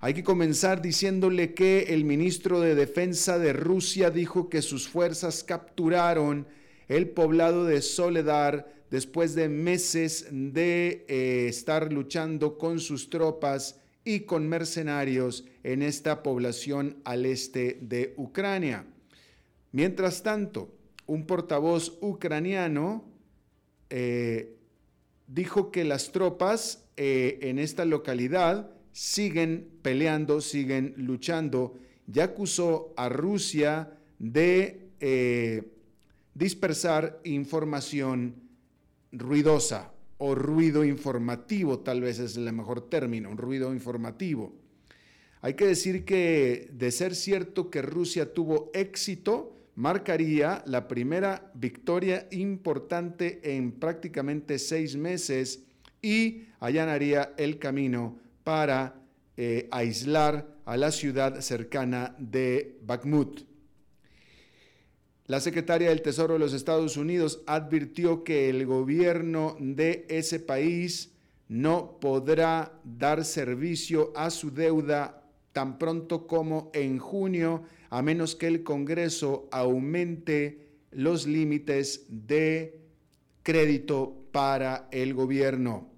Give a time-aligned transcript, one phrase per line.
[0.00, 5.42] Hay que comenzar diciéndole que el ministro de Defensa de Rusia dijo que sus fuerzas
[5.42, 6.46] capturaron
[6.86, 14.20] el poblado de Soledad después de meses de eh, estar luchando con sus tropas y
[14.20, 18.86] con mercenarios en esta población al este de Ucrania.
[19.72, 20.72] Mientras tanto,
[21.06, 23.04] un portavoz ucraniano
[23.90, 24.54] eh,
[25.26, 31.78] dijo que las tropas eh, en esta localidad siguen peleando, siguen luchando.
[32.08, 35.62] Ya acusó a Rusia de eh,
[36.34, 38.34] dispersar información
[39.12, 44.52] ruidosa o ruido informativo, tal vez es el mejor término, un ruido informativo.
[45.42, 52.26] Hay que decir que de ser cierto que Rusia tuvo éxito, marcaría la primera victoria
[52.32, 55.60] importante en prácticamente seis meses
[56.02, 58.94] y allanaría el camino para
[59.36, 63.42] eh, aislar a la ciudad cercana de Bakhmut.
[65.26, 71.12] La secretaria del Tesoro de los Estados Unidos advirtió que el gobierno de ese país
[71.46, 75.22] no podrá dar servicio a su deuda
[75.52, 82.80] tan pronto como en junio, a menos que el Congreso aumente los límites de
[83.42, 85.90] crédito para el gobierno.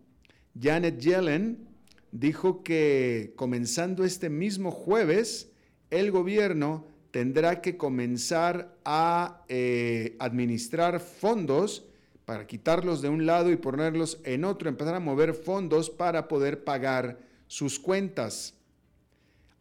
[0.60, 1.69] Janet Yellen
[2.12, 5.50] dijo que comenzando este mismo jueves,
[5.90, 11.84] el gobierno tendrá que comenzar a eh, administrar fondos
[12.24, 16.62] para quitarlos de un lado y ponerlos en otro, empezar a mover fondos para poder
[16.62, 17.18] pagar
[17.48, 18.54] sus cuentas.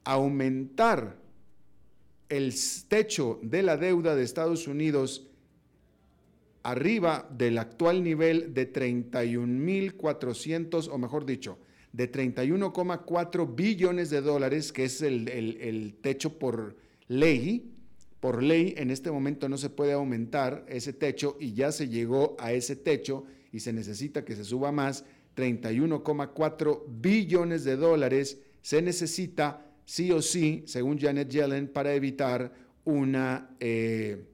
[0.03, 1.17] Aumentar
[2.29, 2.53] el
[2.87, 5.25] techo de la deuda de Estados Unidos
[6.63, 11.57] arriba del actual nivel de 31.400, o mejor dicho,
[11.91, 16.75] de 31,4 billones de dólares, que es el, el, techo por
[17.07, 17.73] ley.
[18.19, 22.35] Por ley, en este momento no se puede aumentar ese techo y ya se llegó
[22.39, 25.05] a ese techo y se necesita que se suba más.
[25.35, 32.53] 31,4 billones de dólares se necesita sí o sí, según Janet Yellen, para evitar
[32.83, 33.49] una...
[33.59, 34.25] Eh,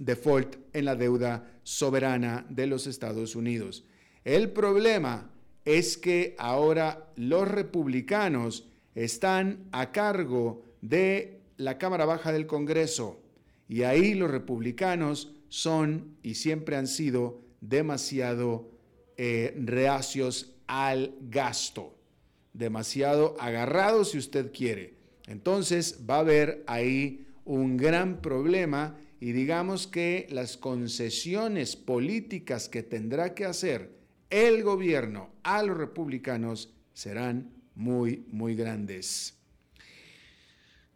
[0.00, 3.84] default en la deuda soberana de los Estados Unidos.
[4.24, 5.30] El problema
[5.64, 13.20] es que ahora los republicanos están a cargo de la Cámara Baja del Congreso
[13.68, 18.70] y ahí los republicanos son y siempre han sido demasiado
[19.16, 21.94] eh, reacios al gasto,
[22.52, 24.94] demasiado agarrados si usted quiere.
[25.26, 32.82] Entonces va a haber ahí un gran problema y digamos que las concesiones políticas que
[32.82, 33.99] tendrá que hacer
[34.30, 39.36] el gobierno a los republicanos serán muy, muy grandes.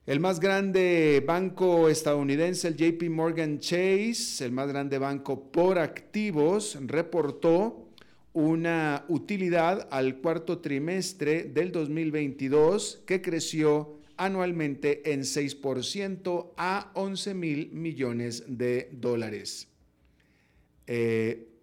[0.07, 6.79] El más grande banco estadounidense, el JP Morgan Chase, el más grande banco por activos,
[6.83, 7.89] reportó
[8.35, 17.71] una utilidad al cuarto trimestre del 2022 que creció anualmente en 6% a 11 mil
[17.73, 19.69] millones de dólares.
[20.87, 21.54] Eh,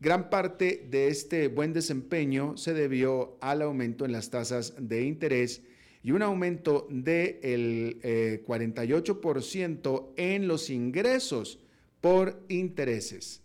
[0.00, 5.62] gran parte de este buen desempeño se debió al aumento en las tasas de interés
[6.02, 11.58] y un aumento del de 48% eh, en los ingresos
[12.00, 13.42] por intereses,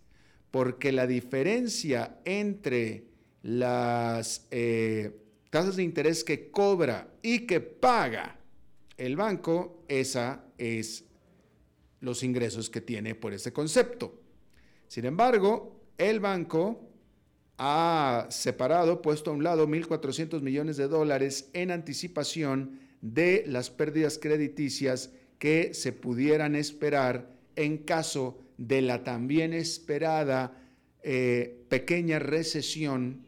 [0.52, 3.06] porque la diferencia entre
[3.42, 5.12] las eh,
[5.50, 8.40] tasas de interés que cobra y que paga
[8.98, 11.06] el banco, esa es
[12.00, 14.20] los ingresos que tiene por ese concepto.
[14.88, 16.90] Sin embargo, el banco
[17.58, 24.18] ha separado, puesto a un lado 1.400 millones de dólares en anticipación de las pérdidas
[24.18, 30.58] crediticias que se pudieran esperar en caso de la también esperada
[31.04, 33.26] eh, pequeña recesión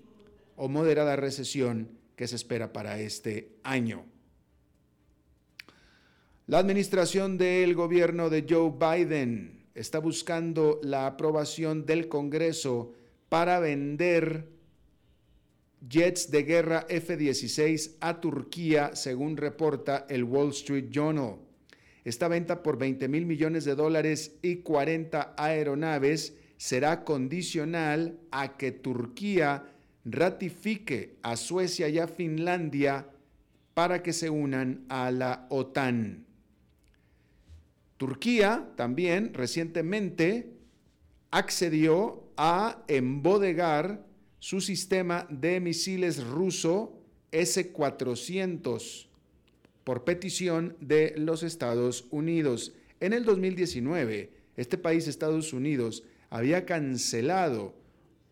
[0.56, 4.06] o moderada recesión que se espera para este año.
[6.48, 12.94] La administración del gobierno de Joe Biden está buscando la aprobación del Congreso
[13.30, 14.48] para vender
[15.88, 21.36] jets de guerra F-16 a Turquía, según reporta el Wall Street Journal.
[22.06, 28.72] Esta venta por 20 mil millones de dólares y 40 aeronaves será condicional a que
[28.72, 29.66] Turquía
[30.06, 33.10] ratifique a Suecia y a Finlandia
[33.74, 36.25] para que se unan a la OTAN.
[37.98, 40.52] Turquía también recientemente
[41.32, 44.06] accedió a embodegar
[44.40, 47.00] su sistema de misiles ruso
[47.32, 49.08] S-400
[49.84, 52.74] por petición de los Estados Unidos.
[53.00, 57.76] En el 2019, este país, Estados Unidos, había cancelado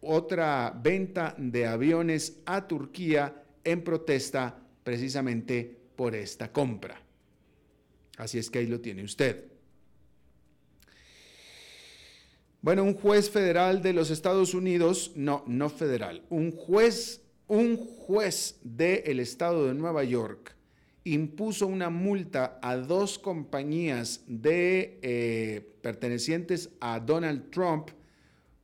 [0.01, 7.01] otra venta de aviones a Turquía en protesta precisamente por esta compra.
[8.17, 9.52] Así es que ahí lo tiene usted.
[12.63, 17.19] Bueno, un juez federal de los Estados Unidos, no, no federal, un juez,
[17.49, 20.55] un juez del estado de Nueva York
[21.03, 27.89] impuso una multa a dos compañías de eh, pertenecientes a Donald Trump,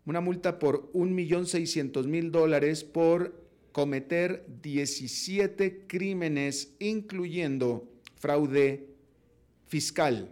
[0.06, 3.36] una multa por 1.600.000 dólares por
[3.74, 8.88] cometer 17 crímenes, incluyendo fraude
[9.68, 10.32] fiscal.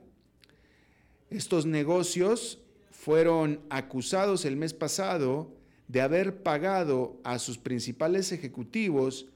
[1.29, 2.59] Estos negocios
[3.07, 5.55] fueron acusados el mes pasado
[5.87, 9.27] de haber pagado a sus principales ejecutivos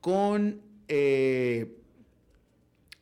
[0.00, 1.76] con eh,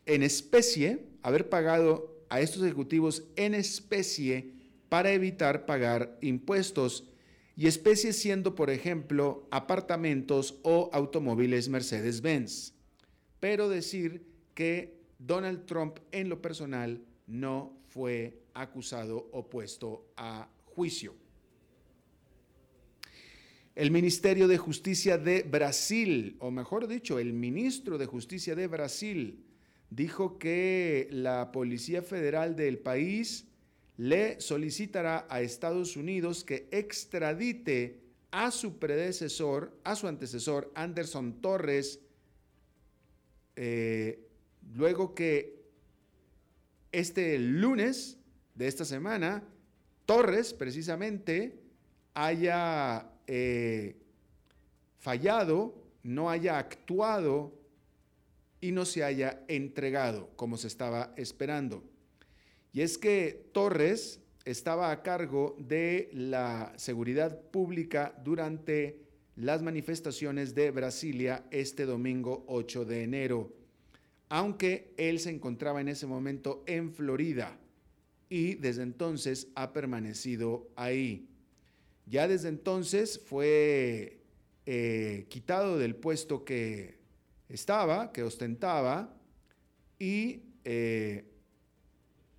[0.04, 4.52] en especie, haber pagado a estos ejecutivos en especie
[4.90, 7.04] para evitar pagar impuestos
[7.56, 12.74] y especie siendo, por ejemplo, apartamentos o automóviles Mercedes-Benz.
[13.40, 21.14] Pero decir que Donald Trump en lo personal no fue acusado o puesto a juicio.
[23.74, 29.44] El Ministerio de Justicia de Brasil, o mejor dicho, el ministro de Justicia de Brasil,
[29.90, 33.46] dijo que la Policía Federal del país
[33.96, 38.00] le solicitará a Estados Unidos que extradite
[38.30, 42.00] a su predecesor, a su antecesor, Anderson Torres,
[43.56, 44.28] eh,
[44.74, 45.58] luego que
[46.92, 48.17] este lunes
[48.58, 49.44] de esta semana,
[50.04, 51.60] Torres precisamente
[52.12, 53.94] haya eh,
[54.98, 57.54] fallado, no haya actuado
[58.60, 61.84] y no se haya entregado como se estaba esperando.
[62.72, 69.04] Y es que Torres estaba a cargo de la seguridad pública durante
[69.36, 73.52] las manifestaciones de Brasilia este domingo 8 de enero,
[74.28, 77.56] aunque él se encontraba en ese momento en Florida
[78.28, 81.28] y desde entonces ha permanecido ahí.
[82.06, 84.20] Ya desde entonces fue
[84.66, 86.98] eh, quitado del puesto que
[87.48, 89.14] estaba, que ostentaba,
[89.98, 91.24] y eh,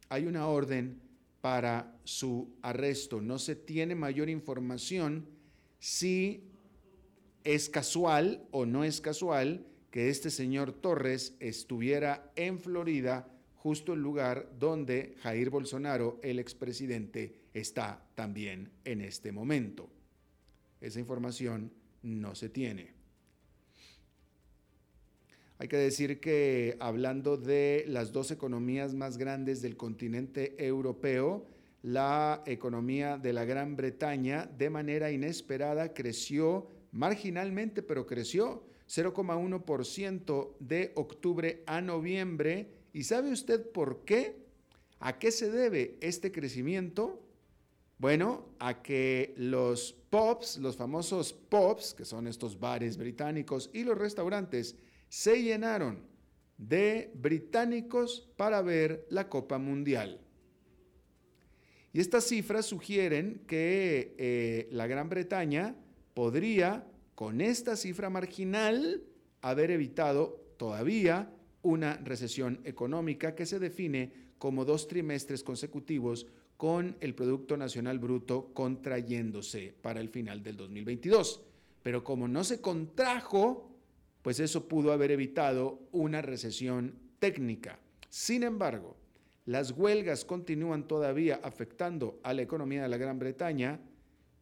[0.10, 1.02] hay una orden
[1.42, 3.22] para su arresto.
[3.22, 5.28] No se tiene mayor información
[5.80, 6.44] si
[7.44, 13.28] es casual o no es casual que este señor Torres estuviera en Florida
[13.60, 19.90] justo el lugar donde Jair Bolsonaro, el expresidente, está también en este momento.
[20.82, 22.94] Esa información no se tiene.
[25.58, 31.46] Hay que decir que hablando de las dos economías más grandes del continente europeo,
[31.82, 40.94] la economía de la Gran Bretaña de manera inesperada creció marginalmente, pero creció 0,1% de
[40.96, 42.79] octubre a noviembre.
[42.94, 44.38] ¿Y sabe usted por qué?
[45.00, 47.22] ¿A qué se debe este crecimiento?
[47.98, 53.98] Bueno, a que los pubs, los famosos pubs, que son estos bares británicos, y los
[53.98, 54.76] restaurantes,
[55.10, 56.08] se llenaron
[56.58, 60.22] de británicos para ver la Copa Mundial.
[61.92, 65.76] Y estas cifras sugieren que eh, la Gran Bretaña
[66.14, 69.04] podría, con esta cifra marginal,
[69.42, 77.16] haber evitado todavía una recesión económica que se define como dos trimestres consecutivos con el
[77.16, 81.42] Producto Nacional Bruto contrayéndose para el final del 2022.
[81.84, 83.70] Pero como no se contrajo,
[84.22, 87.80] pues eso pudo haber evitado una recesión técnica.
[88.10, 88.98] Sin embargo,
[89.46, 93.80] las huelgas continúan todavía afectando a la economía de la Gran Bretaña,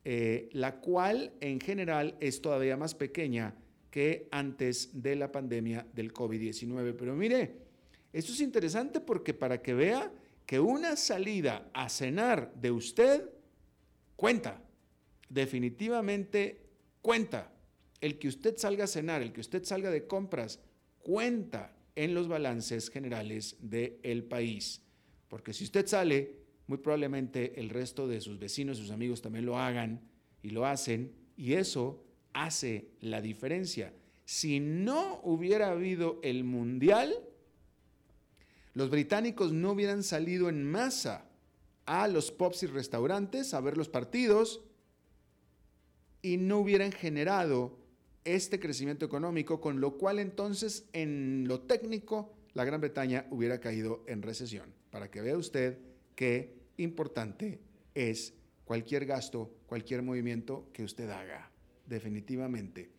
[0.04, 3.56] eh, la cual en general es todavía más pequeña
[3.90, 6.96] que antes de la pandemia del COVID-19.
[6.98, 7.56] Pero mire,
[8.14, 10.12] esto es interesante porque para que vea
[10.46, 13.30] que una salida a cenar de usted
[14.16, 14.64] cuenta,
[15.30, 16.62] definitivamente
[17.02, 17.54] cuenta.
[18.00, 20.60] El que usted salga a cenar, el que usted salga de compras,
[21.00, 24.84] cuenta en los balances generales del país.
[25.28, 26.36] Porque si usted sale,
[26.68, 30.02] muy probablemente el resto de sus vecinos, sus amigos también lo hagan
[30.44, 32.04] y lo hacen, y eso
[32.44, 33.94] hace la diferencia.
[34.26, 37.14] Si no hubiera habido el mundial,
[38.74, 41.26] los británicos no hubieran salido en masa
[41.86, 44.62] a los pubs y restaurantes a ver los partidos
[46.22, 47.80] y no hubieran generado
[48.26, 54.04] este crecimiento económico, con lo cual entonces en lo técnico la Gran Bretaña hubiera caído
[54.08, 54.74] en recesión.
[54.92, 55.80] Para que vea usted
[56.16, 57.62] qué importante
[57.96, 58.34] es
[58.66, 61.50] cualquier gasto, cualquier movimiento que usted haga,
[61.88, 62.92] definitivamente.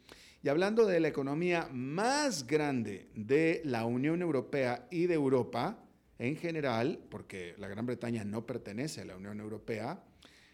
[0.42, 5.84] Y hablando de la economía más grande de la Unión Europea y de Europa
[6.18, 10.04] en general, porque la Gran Bretaña no pertenece a la Unión Europea,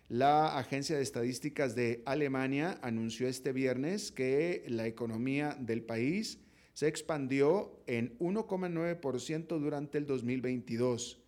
[0.09, 6.39] la Agencia de Estadísticas de Alemania anunció este viernes que la economía del país
[6.75, 11.21] se expandió en 1,9% durante el 2022.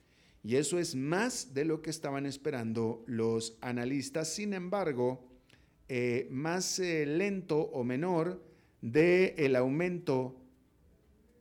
[0.43, 4.33] Y eso es más de lo que estaban esperando los analistas.
[4.33, 5.36] Sin embargo,
[5.89, 8.43] eh, más eh, lento o menor
[8.81, 10.37] del el aumento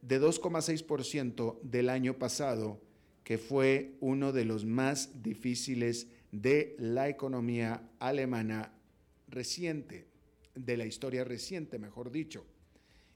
[0.02, 2.80] de 2,6% del año pasado,
[3.24, 8.72] que fue uno de los más difíciles de la economía alemana
[9.28, 10.08] reciente,
[10.54, 12.46] de la historia reciente, mejor dicho.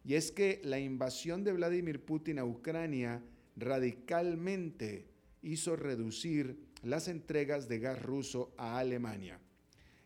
[0.03, 3.21] Y es que la invasión de Vladimir Putin a Ucrania
[3.55, 5.07] radicalmente
[5.41, 9.39] hizo reducir las entregas de gas ruso a Alemania.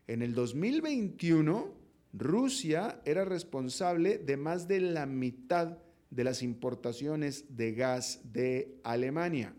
[0.06, 1.72] En el 2021,
[2.12, 5.78] Rusia era responsable de más de la mitad
[6.10, 9.54] de las importaciones de gas de Alemania.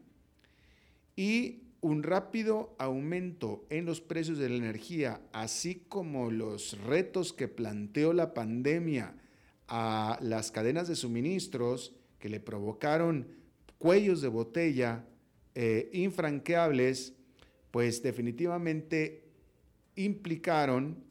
[1.15, 7.47] Y un rápido aumento en los precios de la energía, así como los retos que
[7.47, 9.15] planteó la pandemia
[9.67, 13.27] a las cadenas de suministros que le provocaron
[13.77, 15.05] cuellos de botella
[15.55, 17.13] eh, infranqueables,
[17.71, 19.24] pues definitivamente
[19.95, 21.03] implicaron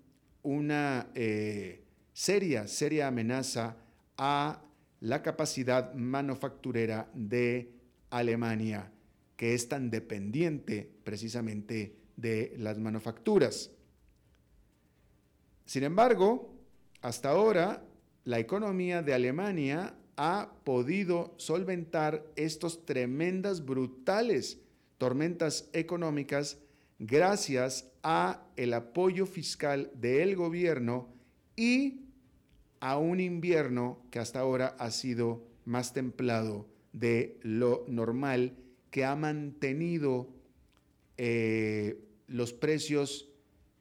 [0.43, 3.77] una eh, seria, seria amenaza
[4.17, 4.63] a
[5.01, 7.73] la capacidad manufacturera de
[8.11, 8.91] Alemania,
[9.37, 13.71] que es tan dependiente precisamente de las manufacturas.
[15.67, 16.55] Sin embargo,
[17.01, 17.85] hasta ahora,
[18.25, 24.61] la economía de Alemania ha podido solventar estas tremendas, brutales
[24.99, 26.59] tormentas económicas
[26.99, 31.09] gracias a el apoyo fiscal del gobierno
[31.57, 32.01] y
[32.81, 38.57] a un invierno que hasta ahora ha sido más templado de lo normal,
[38.91, 40.29] que ha mantenido
[41.17, 43.29] eh, los precios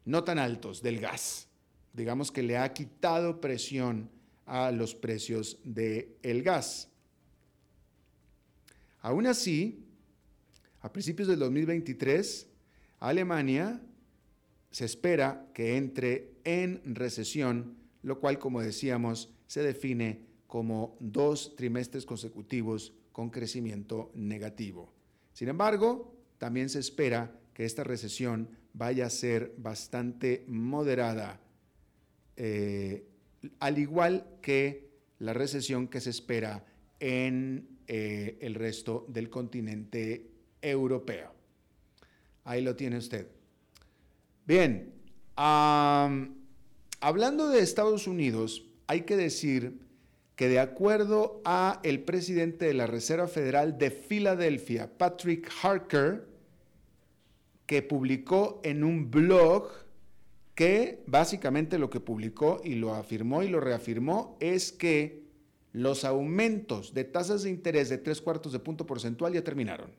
[0.05, 1.48] no tan altos del gas.
[1.93, 4.10] Digamos que le ha quitado presión
[4.46, 6.89] a los precios del el gas.
[9.01, 9.86] Aún así,
[10.79, 12.48] a principios del 2023,
[13.03, 13.81] Alemania
[14.72, 22.05] se espera que entre en recesión, lo cual, como decíamos, se define como dos trimestres
[22.05, 24.93] consecutivos con crecimiento negativo.
[25.33, 31.41] Sin embargo, también se espera que esta recesión vaya a ser bastante moderada,
[32.38, 33.05] eh,
[33.60, 36.65] al igual que la recesión que se espera
[37.01, 40.31] en eh, el resto del continente
[40.62, 41.32] europeo.
[42.43, 43.27] Ahí lo tiene usted.
[44.45, 44.93] Bien,
[45.35, 46.29] hablando
[47.50, 49.79] de Estados Unidos, hay que decir
[50.35, 56.27] que de acuerdo a el presidente de la Reserva Federal de Filadelfia, Patrick Harker,
[57.65, 59.69] que publicó en un blog
[60.55, 65.23] que básicamente lo que publicó y lo afirmó y lo reafirmó es que
[65.71, 69.91] los aumentos de tasas de interés de tres cuartos de punto porcentual ya terminaron.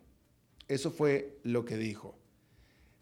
[0.68, 2.16] Eso fue lo que dijo.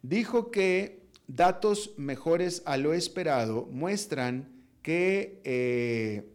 [0.03, 4.49] Dijo que datos mejores a lo esperado muestran
[4.83, 6.29] que eh,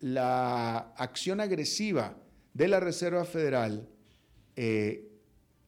[0.00, 2.16] la acción agresiva
[2.54, 3.88] de la Reserva Federal
[4.56, 5.06] eh,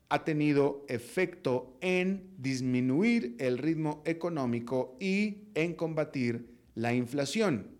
[0.09, 7.76] ha tenido efecto en disminuir el ritmo económico y en combatir la inflación.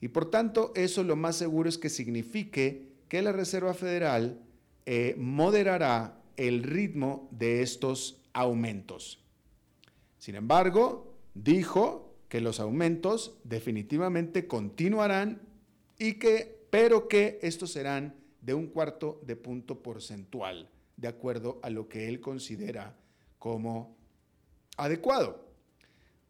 [0.00, 4.40] Y por tanto, eso lo más seguro es que signifique que la Reserva Federal
[4.86, 9.22] eh, moderará el ritmo de estos aumentos.
[10.18, 15.42] Sin embargo, dijo que los aumentos definitivamente continuarán
[15.98, 21.70] y que, pero que estos serán de un cuarto de punto porcentual de acuerdo a
[21.70, 22.96] lo que él considera
[23.38, 23.96] como
[24.76, 25.48] adecuado.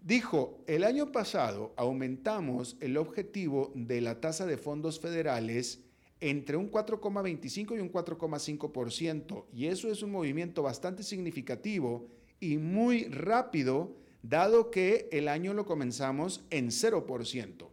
[0.02, 5.80] Dijo, el año pasado aumentamos el objetivo de la tasa de fondos federales
[6.20, 12.08] entre un 4,25 y un 4,5%, y eso es un movimiento bastante significativo
[12.40, 17.68] y muy rápido, dado que el año lo comenzamos en 0%.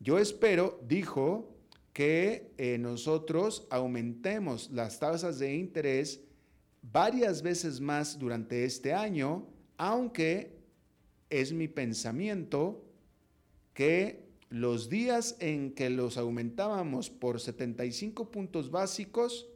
[0.00, 1.54] Yo espero, dijo,
[1.94, 6.20] que eh, nosotros aumentemos las tasas de interés
[6.82, 10.58] varias veces más durante este año, aunque
[11.30, 12.84] es mi pensamiento
[13.72, 19.48] que los días en que los aumentábamos por 75 puntos básicos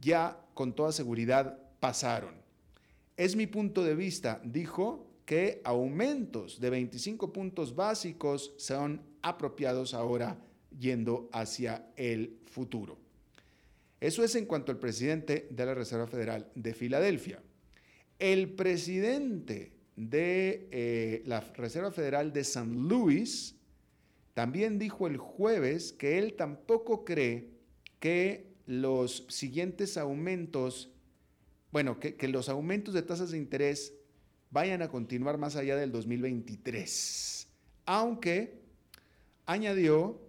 [0.00, 2.34] ya con toda seguridad pasaron.
[3.16, 10.38] Es mi punto de vista, dijo, que aumentos de 25 puntos básicos son apropiados ahora
[10.78, 12.96] yendo hacia el futuro.
[14.00, 17.42] Eso es en cuanto al presidente de la Reserva Federal de Filadelfia.
[18.18, 23.56] El presidente de eh, la Reserva Federal de San Luis
[24.34, 27.48] también dijo el jueves que él tampoco cree
[27.98, 30.90] que los siguientes aumentos,
[31.72, 33.94] bueno, que, que los aumentos de tasas de interés
[34.50, 37.48] vayan a continuar más allá del 2023.
[37.86, 38.60] Aunque
[39.46, 40.20] añadió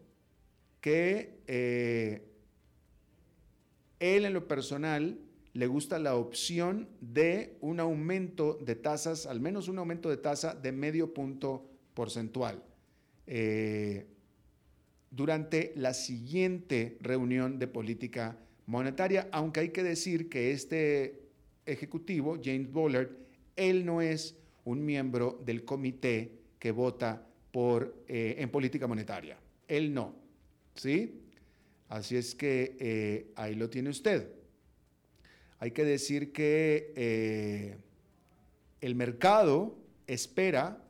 [0.80, 2.23] que eh,
[3.99, 5.19] él en lo personal
[5.57, 10.53] le gusta la opción de un aumento de tasas, al menos un aumento de tasa
[10.53, 12.63] de medio punto porcentual.
[13.25, 14.05] Eh,
[15.09, 21.23] durante la siguiente reunión de política monetaria, aunque hay que decir que este
[21.65, 23.09] ejecutivo, James Bullard,
[23.55, 29.39] él no es un miembro del comité que vota por, eh, en política monetaria.
[29.67, 30.13] Él no.
[30.75, 31.19] ¿Sí?
[31.89, 34.37] Así es que eh, ahí lo tiene usted.
[35.59, 37.77] Hay que decir que eh,
[38.81, 40.83] el mercado espera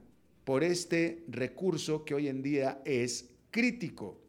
[0.44, 4.20] por este recurso que hoy en día es crítico,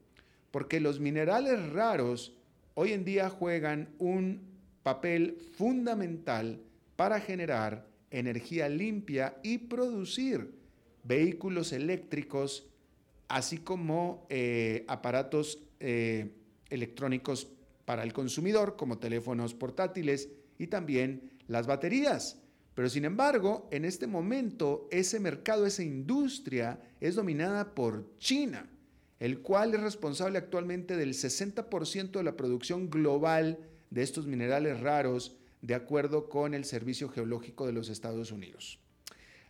[0.56, 2.34] porque los minerales raros
[2.76, 4.39] hoy en día juegan un
[4.84, 6.62] papel fundamental
[6.96, 10.56] para generar energía limpia y producir
[11.04, 12.70] vehículos eléctricos,
[13.28, 16.32] así como eh, aparatos eh,
[16.70, 17.50] electrónicos
[17.84, 22.39] para el consumidor, como teléfonos portátiles y también las baterías.
[22.76, 28.70] Pero sin embargo, en este momento ese mercado, esa industria es dominada por China,
[29.19, 35.38] el cual es responsable actualmente del 60% de la producción global de estos minerales raros,
[35.62, 38.80] de acuerdo con el Servicio Geológico de los Estados Unidos.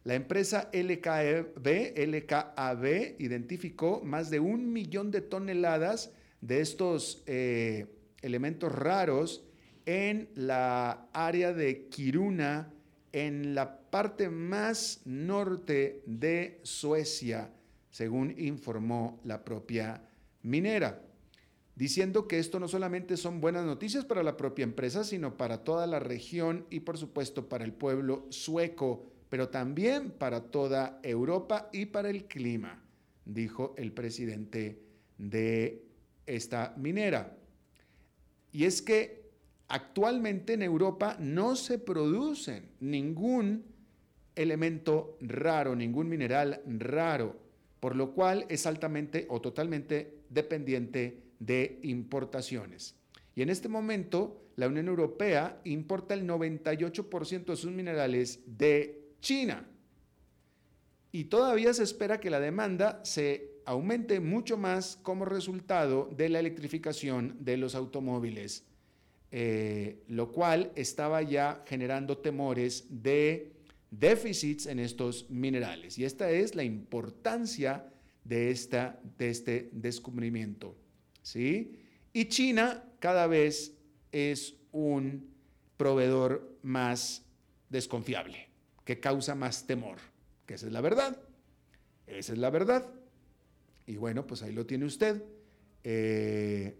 [0.03, 7.87] La empresa LKAB, e identificó más de un millón de toneladas de estos eh,
[8.21, 9.43] elementos raros
[9.87, 12.71] en la área de Kiruna,
[13.13, 17.49] en la parte más norte de Suecia,
[17.95, 20.01] según informó la propia
[20.41, 21.01] minera,
[21.77, 25.87] diciendo que esto no solamente son buenas noticias para la propia empresa, sino para toda
[25.87, 31.85] la región y por supuesto para el pueblo sueco, pero también para toda Europa y
[31.85, 32.83] para el clima,
[33.23, 34.77] dijo el presidente
[35.17, 35.85] de
[36.25, 37.37] esta minera.
[38.51, 39.31] Y es que
[39.69, 43.63] actualmente en Europa no se producen ningún
[44.35, 47.44] elemento raro, ningún mineral raro,
[47.85, 52.95] por lo cual es altamente o totalmente dependiente de importaciones.
[53.35, 59.67] Y en este momento la Unión Europea importa el 98% de sus minerales de China.
[61.11, 66.39] Y todavía se espera que la demanda se aumente mucho más como resultado de la
[66.39, 68.63] electrificación de los automóviles,
[69.29, 73.54] eh, lo cual estaba ya generando temores de
[73.99, 75.97] déficits en estos minerales.
[75.97, 77.91] Y esta es la importancia
[78.23, 80.75] de, esta, de este descubrimiento.
[81.21, 81.79] ¿sí?
[82.13, 83.73] Y China cada vez
[84.11, 85.29] es un
[85.77, 87.23] proveedor más
[87.69, 88.49] desconfiable,
[88.83, 89.97] que causa más temor,
[90.45, 91.17] que esa es la verdad.
[92.07, 92.87] Esa es la verdad.
[93.87, 95.23] Y bueno, pues ahí lo tiene usted.
[95.83, 96.77] Eh,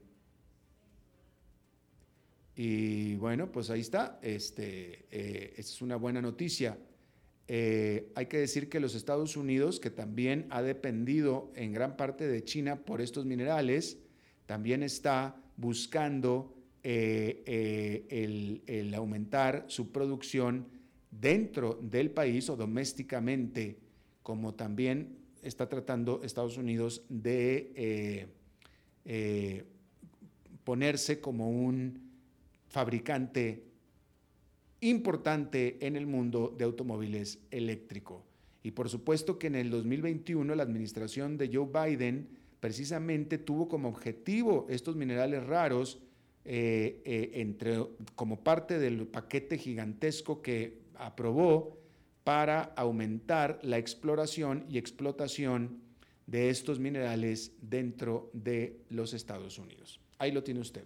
[2.56, 4.20] y bueno, pues ahí está.
[4.22, 6.78] Este, eh, es una buena noticia.
[7.48, 12.28] Eh, hay que decir que los Estados Unidos, que también ha dependido en gran parte
[12.28, 13.98] de China por estos minerales,
[14.46, 16.54] también está buscando
[16.84, 20.68] el, el aumentar su producción
[21.10, 23.80] dentro del país o domésticamente,
[24.22, 28.28] como también está tratando Estados Unidos de eh,
[29.06, 29.64] eh,
[30.64, 32.12] ponerse como un
[32.68, 33.64] fabricante
[34.90, 38.24] importante en el mundo de automóviles eléctricos.
[38.64, 42.28] Y por supuesto que en el 2021 la administración de Joe Biden
[42.60, 46.00] precisamente tuvo como objetivo estos minerales raros
[46.44, 51.78] eh, entre, como parte del paquete gigantesco que aprobó
[52.24, 55.82] para aumentar la exploración y explotación
[56.26, 60.00] de estos minerales dentro de los Estados Unidos.
[60.18, 60.86] Ahí lo tiene usted.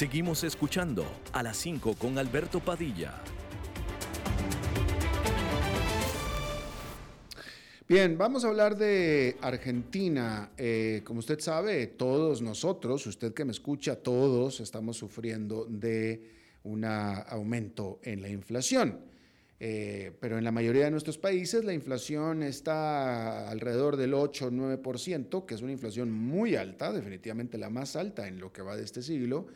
[0.00, 3.20] Seguimos escuchando a las 5 con Alberto Padilla.
[7.86, 10.52] Bien, vamos a hablar de Argentina.
[10.56, 16.30] Eh, como usted sabe, todos nosotros, usted que me escucha, todos estamos sufriendo de
[16.64, 19.00] un aumento en la inflación.
[19.62, 24.50] Eh, pero en la mayoría de nuestros países la inflación está alrededor del 8 o
[24.50, 28.78] 9%, que es una inflación muy alta, definitivamente la más alta en lo que va
[28.78, 29.48] de este siglo.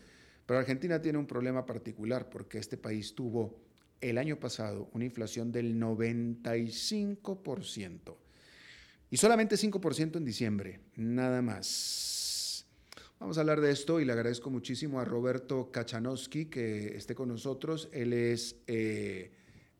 [0.46, 3.58] Pero Argentina tiene un problema particular porque este país tuvo
[4.00, 8.16] el año pasado una inflación del 95%
[9.10, 12.66] y solamente 5% en diciembre, nada más.
[13.20, 17.28] Vamos a hablar de esto y le agradezco muchísimo a Roberto Kachanowski que esté con
[17.28, 17.88] nosotros.
[17.92, 19.30] Él es eh,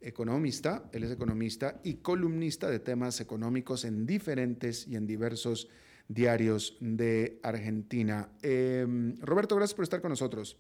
[0.01, 5.69] economista, él es economista y columnista de temas económicos en diferentes y en diversos
[6.09, 8.29] diarios de Argentina.
[8.43, 10.57] Em, Roberto, gracias por estar con nosotros.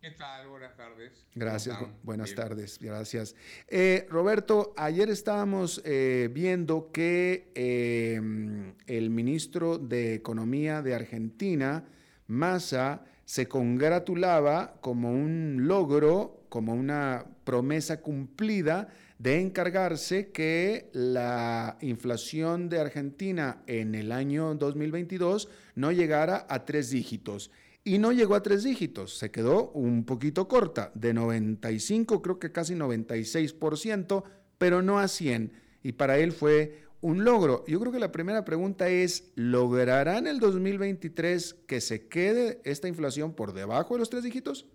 [0.00, 0.46] ¿Qué tal?
[0.48, 1.26] Buenas tardes.
[1.34, 3.34] Gracias, buenas tardes, gracias.
[3.66, 11.84] Eh, Roberto, ayer estábamos eh, viendo que em, el ministro de Economía de Argentina,
[12.28, 22.68] Massa, se congratulaba como un logro, como una promesa cumplida de encargarse que la inflación
[22.68, 27.50] de Argentina en el año 2022 no llegara a tres dígitos.
[27.82, 32.50] Y no llegó a tres dígitos, se quedó un poquito corta, de 95, creo que
[32.50, 34.24] casi 96%,
[34.58, 35.52] pero no a 100.
[35.84, 37.64] Y para él fue un logro.
[37.68, 42.88] Yo creo que la primera pregunta es, ¿logrará en el 2023 que se quede esta
[42.88, 44.66] inflación por debajo de los tres dígitos?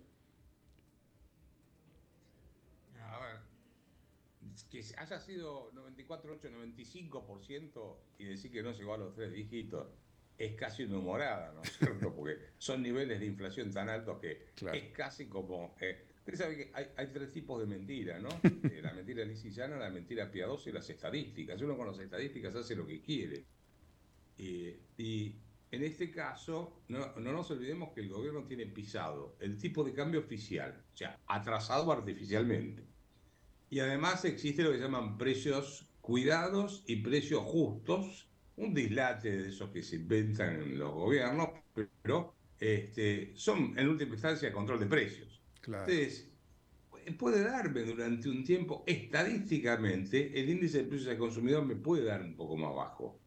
[4.96, 9.88] Haya sido 94, 8, 95% y decir que no llegó a los tres dígitos
[10.38, 12.14] es casi una humorada, ¿no es cierto?
[12.14, 15.74] Porque son niveles de inflación tan altos que es casi como...
[15.80, 18.28] Eh, Usted sabe que hay, tres tipos de mentira, ¿no?
[18.70, 21.60] Eh, la mentira lisillana, la mentira piadosa y las estadísticas.
[21.62, 23.44] Uno con las estadísticas hace lo que quiere.
[24.38, 25.34] y
[25.72, 29.94] en este caso, no, no, nos olvidemos que el gobierno tiene pisado el tipo de
[29.94, 32.84] cambio oficial, o sea, atrasado artificialmente.
[33.72, 39.48] Y además existe lo que se llaman precios cuidados y precios justos, un dislate de
[39.48, 41.48] esos que se inventan en los gobiernos,
[42.02, 45.40] pero este, son en última instancia control de precios.
[45.64, 46.30] Entonces,
[47.18, 52.20] puede darme durante un tiempo, estadísticamente, el índice de precios al consumidor me puede dar
[52.20, 53.18] un poco más bajo.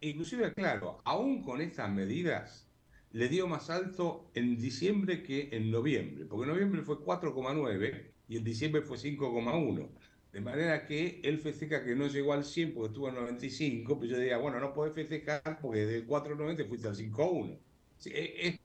[0.00, 2.68] Inclusive, claro, aún con estas medidas,
[3.10, 8.36] le dio más alto en diciembre que en noviembre, porque en noviembre fue 4,9 y
[8.36, 9.88] en diciembre fue 5,1.
[10.32, 14.10] De manera que él festeja que no llegó al 100 porque estuvo en 95, pues
[14.10, 17.58] yo diría, bueno, no podés festejar porque del 4,90 fuiste al 5,1.
[18.06, 18.60] E, es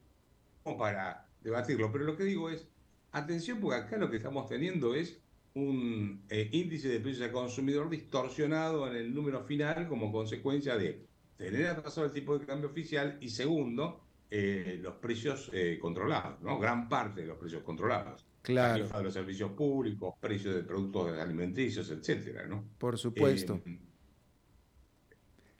[0.62, 2.68] como para debatirlo, pero lo que digo es,
[3.12, 5.18] atención porque acá lo que estamos teniendo es
[5.54, 11.06] un eh, índice de precios al consumidor distorsionado en el número final como consecuencia de
[11.36, 16.58] tener atrasado el tipo de cambio oficial y segundo, eh, los precios eh, controlados, ¿no?
[16.58, 18.88] Gran parte de los precios controlados claro.
[18.88, 22.64] de los servicios públicos, precios de productos alimenticios, etcétera, ¿no?
[22.78, 23.60] Por supuesto.
[23.64, 23.78] Eh,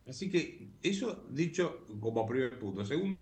[0.08, 2.84] así que eso dicho como primer punto.
[2.84, 3.18] Segundo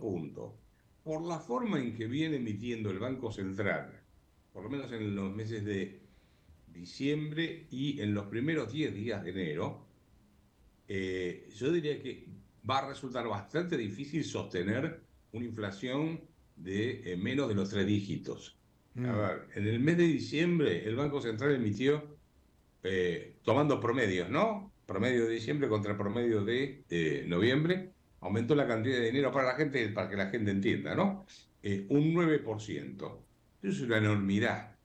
[0.00, 0.56] punto,
[1.02, 4.00] por la forma en que viene emitiendo el Banco Central,
[4.52, 6.00] por lo menos en los meses de
[6.66, 9.86] diciembre y en los primeros 10 días de enero,
[10.86, 12.26] eh, yo diría que
[12.68, 16.20] va a resultar bastante difícil sostener una inflación
[16.56, 18.57] de eh, menos de los tres dígitos.
[18.98, 19.18] A mm.
[19.18, 22.18] ver, en el mes de diciembre el Banco Central emitió,
[22.82, 24.72] eh, tomando promedios, ¿no?
[24.86, 29.88] Promedio de diciembre contra promedio de noviembre, aumentó la cantidad de dinero para la gente,
[29.88, 31.26] para que la gente entienda, ¿no?
[31.62, 33.24] Eh, un 9%.
[33.62, 34.76] Eso es una enormidad.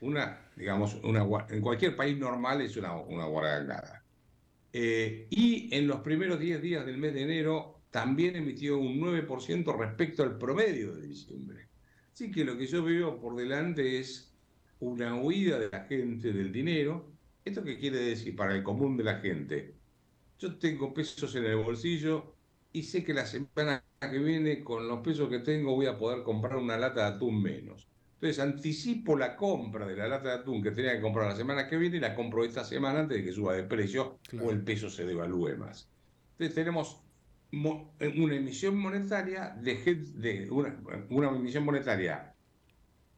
[0.00, 4.04] Una, digamos, una, en cualquier país normal es una, una guardangada.
[4.72, 9.78] Eh, y en los primeros 10 días del mes de enero también emitió un 9%
[9.78, 11.65] respecto al promedio de diciembre.
[12.16, 14.32] Así que lo que yo veo por delante es
[14.80, 17.12] una huida de la gente del dinero.
[17.44, 19.74] ¿Esto qué quiere decir para el común de la gente?
[20.38, 22.32] Yo tengo pesos en el bolsillo
[22.72, 26.22] y sé que la semana que viene con los pesos que tengo voy a poder
[26.22, 27.86] comprar una lata de atún menos.
[28.14, 31.68] Entonces anticipo la compra de la lata de atún que tenía que comprar la semana
[31.68, 34.64] que viene y la compro esta semana antes de que suba de precio o el
[34.64, 35.86] peso se devalúe más.
[36.30, 37.05] Entonces tenemos
[37.52, 42.34] una emisión monetaria de, una, emisión monetaria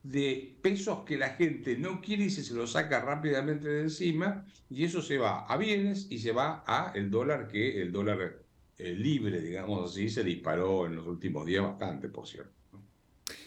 [0.02, 4.84] de pesos que la gente no quiere y se, lo saca rápidamente de encima y
[4.84, 8.42] eso se va a bienes y se va a el dólar que el dólar
[8.78, 12.57] eh, libre, digamos así, se disparó en los últimos días bastante, por cierto.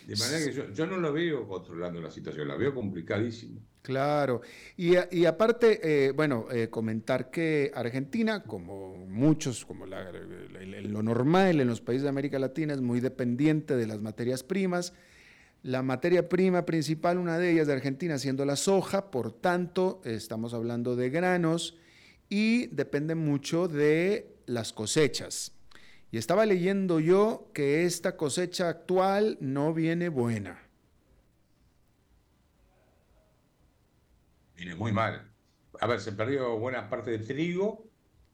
[0.07, 3.59] De manera que yo, no lo veo controlando la situación, la veo complicadísima.
[3.81, 4.41] Claro,
[4.77, 11.81] y, aparte, eh, bueno, eh, comentar que Argentina, como muchos, como lo normal en los
[11.81, 14.93] países de América Latina, es muy dependiente de las materias primas.
[15.63, 20.53] La materia prima principal, una de ellas de Argentina, siendo la soja, por tanto, estamos
[20.53, 21.77] hablando de granos
[22.29, 25.53] y depende mucho de las cosechas.
[26.11, 30.61] Y estaba leyendo yo que esta cosecha actual no viene buena.
[34.57, 35.31] Viene muy mal.
[35.79, 37.89] A ver, se perdió buena parte de trigo,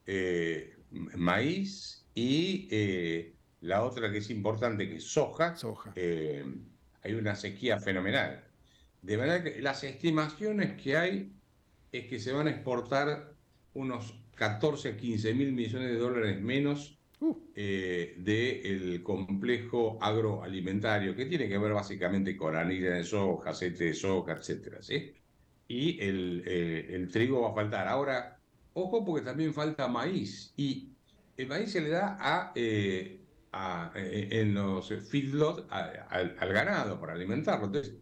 [0.08, 5.56] eh, maíz y eh, la otra que es importante, que es soja.
[5.56, 5.94] Soja.
[5.96, 6.44] Eh,
[7.04, 8.44] hay una sequía fenomenal.
[9.04, 11.32] De manera que las estimaciones que hay
[11.92, 13.36] es que se van a exportar
[13.76, 16.97] unos 14 a 15 mil millones de dólares menos.
[17.56, 23.94] Eh, del complejo agroalimentario, que tiene que ver básicamente con anilla de soja, aceite de
[23.96, 25.14] soja, etcétera, ¿sí?
[25.68, 27.88] Y el, eh, trigo va a faltar.
[27.88, 28.40] Ahora,
[28.74, 30.54] ojo porque también falta maíz.
[30.58, 30.90] Y
[31.38, 33.20] el maíz se le da a, eh,
[33.54, 37.66] en los feedlots al ganado para alimentarlo.
[37.66, 37.96] Entonces,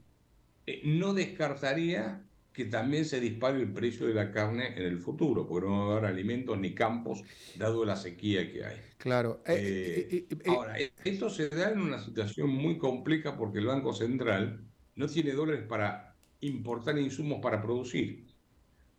[0.83, 2.24] no descartaría
[2.55, 5.95] que también se dispare el precio de la carne en el futuro, porque no va
[5.95, 7.21] a haber alimentos ni campos,
[7.57, 8.77] dado la sequía que hay.
[8.97, 9.41] Claro.
[9.45, 13.93] Eh, eh, eh, ahora, esto se da en una situación muy compleja porque el Banco
[13.93, 14.63] Central
[14.95, 18.25] no tiene dólares para importar insumos para producir.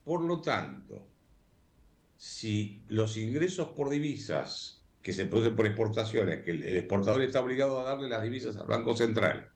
[0.05, 1.09] Por lo tanto,
[2.15, 7.81] si los ingresos por divisas que se producen por exportaciones, que el exportador está obligado
[7.81, 9.51] a darle las divisas al Banco Central,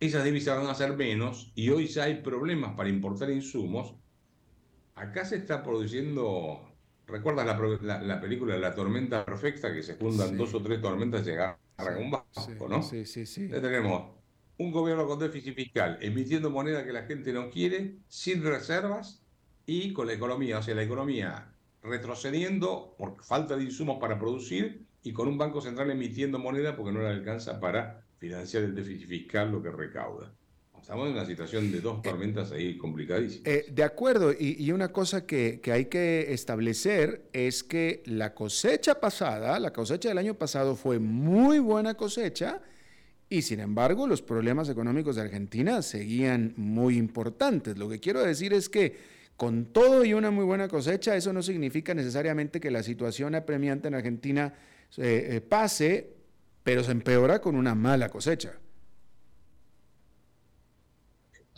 [0.00, 3.94] esas divisas van a ser menos y hoy ya hay problemas para importar insumos.
[4.94, 6.60] Acá se está produciendo,
[7.06, 11.30] ¿recuerdas la, la, película La tormenta perfecta que se juntan dos o tres tormentas y
[11.30, 12.82] llegan a un vasco, ¿no?
[12.82, 13.48] Sí, sí, sí.
[13.48, 14.14] tenemos
[14.58, 19.24] un gobierno con déficit fiscal, emitiendo moneda que la gente no quiere, sin reservas
[19.66, 21.50] y con la economía, o sea, la economía
[21.82, 26.90] retrocediendo por falta de insumos para producir y con un banco central emitiendo moneda porque
[26.90, 30.32] no le alcanza para financiar el déficit fiscal lo que recauda.
[30.80, 33.46] Estamos en una situación de dos tormentas ahí complicadísimas.
[33.46, 39.58] Eh, de acuerdo, y, una cosa que, hay que establecer es que la cosecha pasada,
[39.58, 42.60] la cosecha del año pasado fue muy buena cosecha,
[43.30, 47.78] y sin embargo los problemas económicos de Argentina seguían muy importantes.
[47.78, 48.94] Lo que quiero decir es que
[49.38, 53.88] con todo y una muy buena cosecha, eso no significa necesariamente que la situación apremiante
[53.88, 54.52] en Argentina
[54.98, 56.14] eh, eh, pase
[56.64, 58.58] pero se empeora con una mala cosecha.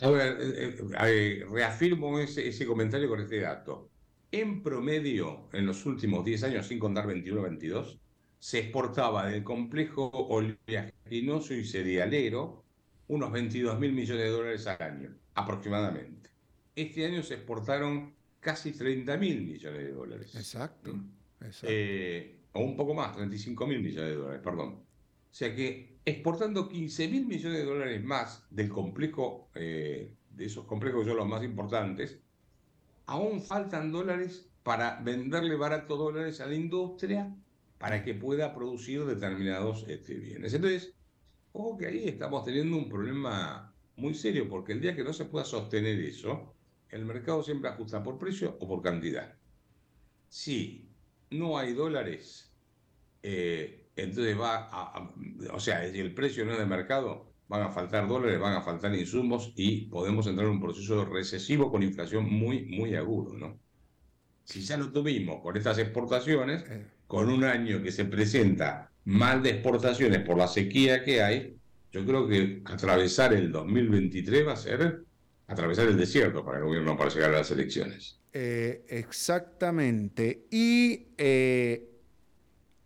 [0.01, 3.89] A ver, eh, eh, reafirmo ese, comentario con este dato.
[4.31, 7.97] En promedio, en los últimos 10 años, sin contar 21-22,
[8.37, 12.63] se exportaba del complejo oleaginoso y cerealero
[13.07, 16.29] unos 22 mil millones de dólares al año, aproximadamente.
[16.75, 20.35] Este año se exportaron casi 30 mil millones de dólares.
[20.35, 20.93] Exacto.
[20.93, 21.09] ¿Mm?
[21.63, 24.69] Eh, o un poco más, 35 mil millones de dólares, perdón.
[24.69, 30.65] O sea que exportando 15 mil millones de dólares más del complejo, eh, de esos
[30.65, 32.19] complejos que son los más importantes,
[33.05, 37.35] aún faltan dólares para venderle barato dólares a la industria
[37.77, 40.53] para que pueda producir determinados este, bienes.
[40.53, 40.93] Entonces,
[41.53, 45.25] ojo que ahí estamos teniendo un problema muy serio, porque el día que no se
[45.25, 46.53] pueda sostener eso,
[46.89, 49.35] el mercado siempre ajusta por precio o por cantidad.
[50.29, 50.86] Si
[51.31, 52.53] no hay dólares,
[53.23, 55.13] eh, entonces va a,
[55.51, 58.61] o sea, si el precio no es de mercado, van a faltar dólares, van a
[58.61, 63.59] faltar insumos y podemos entrar en un proceso recesivo con inflación muy, muy agudo, ¿no?
[64.43, 66.85] Si ya lo tuvimos con estas exportaciones, eh.
[67.07, 71.57] con un año que se presenta mal de exportaciones por la sequía que hay,
[71.91, 75.03] yo creo que atravesar el 2023 va a ser
[75.47, 78.16] atravesar el desierto para el gobierno para llegar a las elecciones.
[78.39, 80.45] Eh, exactamente.
[80.51, 81.89] Y eh,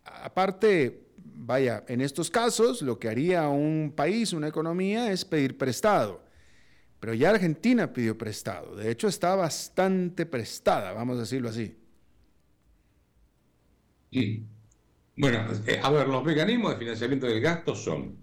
[0.02, 6.24] aparte, vaya, en estos casos lo que haría un país, una economía, es pedir prestado.
[7.00, 8.76] Pero ya Argentina pidió prestado.
[8.76, 11.76] De hecho, está bastante prestada, vamos a decirlo así.
[15.18, 18.16] Bueno, eh, a ver, los mecanismos de financiamiento del gasto son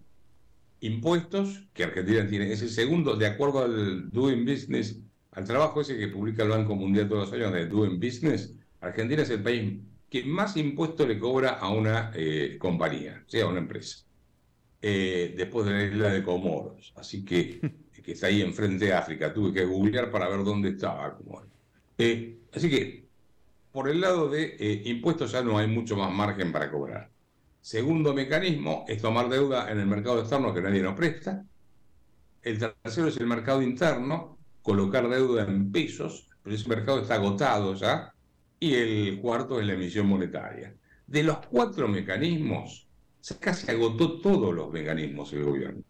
[0.79, 4.99] impuestos, que Argentina tiene, es el segundo, de acuerdo al Doing Business,
[5.31, 9.23] al trabajo ese que publica el Banco Mundial todos los años de Doing Business, Argentina
[9.23, 14.05] es el país que más impuesto le cobra a una eh, compañía, sea una empresa,
[14.81, 16.93] eh, después de la isla de Comoros.
[16.95, 17.59] Así que,
[18.03, 19.33] que está ahí enfrente de África.
[19.33, 21.49] Tuve que googlear para ver dónde estaba Comoros.
[21.97, 23.07] Eh, así que
[23.71, 27.11] por el lado de impuestos ya no hay mucho más margen para cobrar.
[27.61, 31.45] Segundo mecanismo es tomar deuda en el mercado externo que nadie nos presta.
[32.41, 34.38] El tercero es el mercado interno,
[34.69, 38.13] colocar deuda en pesos, pero ese mercado está agotado ya.
[38.59, 40.75] Y el cuarto es la emisión monetaria.
[41.07, 42.87] De los cuatro mecanismos,
[43.19, 45.81] se casi agotó todos los mecanismos el gobierno.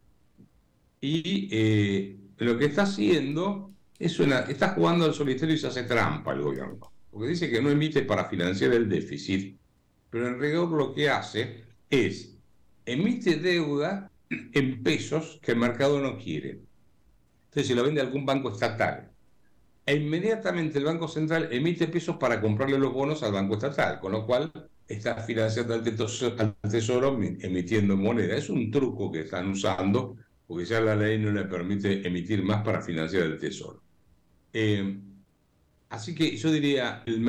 [1.01, 5.84] Y eh, lo que está haciendo es una, está jugando al solitario y se hace
[5.84, 6.80] trampa el gobierno.
[7.11, 9.57] Porque dice que no emite para financiar el déficit,
[10.09, 12.38] pero en rigor lo que hace es
[12.86, 16.61] emite deuda en pesos que el mercado no quiere.
[17.64, 19.10] Si lo vende algún banco estatal,
[19.89, 24.12] e inmediatamente el Banco Central emite pesos para comprarle los bonos al Banco Estatal, con
[24.12, 24.51] lo cual
[24.88, 28.36] está financiando al tesoro, emitiendo moneda.
[28.36, 32.64] Es un truco que están usando, porque ya la ley no le permite emitir más
[32.64, 33.82] para financiar el tesoro.
[34.53, 34.99] Eh,
[35.89, 37.28] así que yo diría, el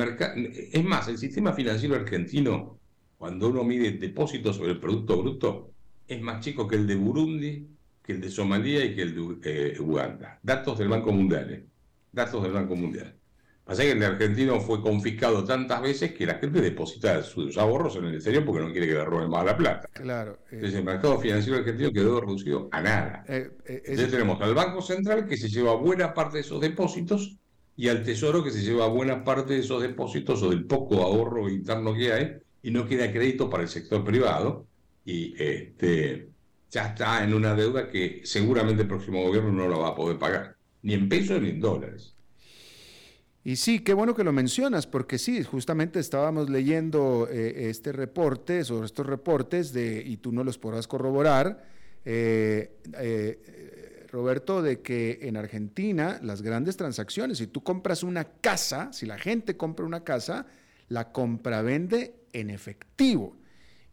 [0.71, 2.77] es más, el sistema financiero argentino,
[3.17, 5.71] cuando uno mide depósitos sobre el Producto Bruto,
[6.07, 7.67] es más chico que el de Burundi,
[8.03, 10.39] que el de Somalia y que el de eh, Uganda.
[10.41, 11.51] Datos del Banco Mundial.
[11.51, 11.65] Eh.
[12.11, 13.15] Datos del Banco Mundial.
[13.63, 18.05] Pasa que el argentino fue confiscado tantas veces que la gente deposita sus ahorros en
[18.05, 19.87] el exterior porque no quiere que le roben más la plata.
[19.93, 20.39] Claro.
[20.51, 23.23] Eh, Entonces el mercado financiero argentino quedó reducido a nada.
[23.27, 27.37] Eh, eh, Entonces tenemos al Banco Central que se lleva buena parte de esos depósitos
[27.77, 31.47] y al Tesoro que se lleva buena parte de esos depósitos o del poco ahorro
[31.47, 32.33] interno que hay
[32.63, 34.65] y no queda crédito para el sector privado
[35.05, 36.30] y este
[36.71, 40.17] ya está en una deuda que seguramente el próximo gobierno no lo va a poder
[40.17, 42.15] pagar, ni en pesos ni en dólares.
[43.43, 48.63] Y sí, qué bueno que lo mencionas, porque sí, justamente estábamos leyendo eh, este reporte,
[48.63, 51.65] sobre estos reportes, de, y tú no los podrás corroborar,
[52.05, 58.93] eh, eh, Roberto, de que en Argentina las grandes transacciones, si tú compras una casa,
[58.93, 60.45] si la gente compra una casa,
[60.87, 63.40] la compra-vende en efectivo.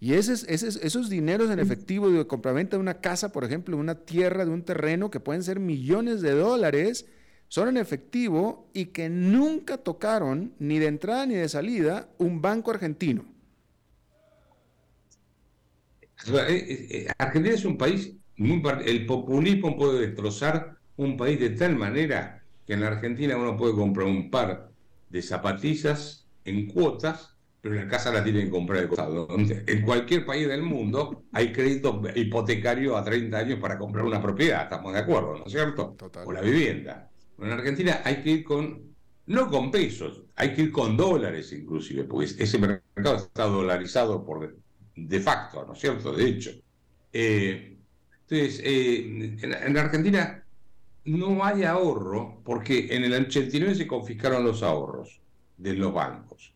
[0.00, 3.82] Y esos, esos, esos dineros en efectivo de compraventa de una casa, por ejemplo, de
[3.82, 7.06] una tierra, de un terreno, que pueden ser millones de dólares,
[7.48, 12.70] son en efectivo y que nunca tocaron ni de entrada ni de salida un banco
[12.70, 13.24] argentino.
[16.26, 21.50] Eh, eh, eh, Argentina es un país, muy, el populismo puede destrozar un país de
[21.50, 24.70] tal manera que en Argentina uno puede comprar un par
[25.08, 27.36] de zapatillas en cuotas,
[27.68, 29.28] pero la casa la tiene que comprar de costado.
[29.30, 34.62] En cualquier país del mundo hay crédito hipotecario a 30 años para comprar una propiedad,
[34.62, 35.96] estamos de acuerdo, ¿no es cierto?
[36.24, 37.10] O la vivienda.
[37.38, 38.94] En Argentina hay que ir con,
[39.26, 44.56] no con pesos, hay que ir con dólares inclusive, porque ese mercado está dolarizado por
[44.96, 46.12] de, facto, ¿no es cierto?
[46.12, 46.50] De hecho.
[47.12, 47.76] Eh,
[48.28, 50.42] entonces, eh, en, Argentina
[51.04, 55.20] no hay ahorro porque en el 89 se confiscaron los ahorros
[55.58, 56.47] de los bancos.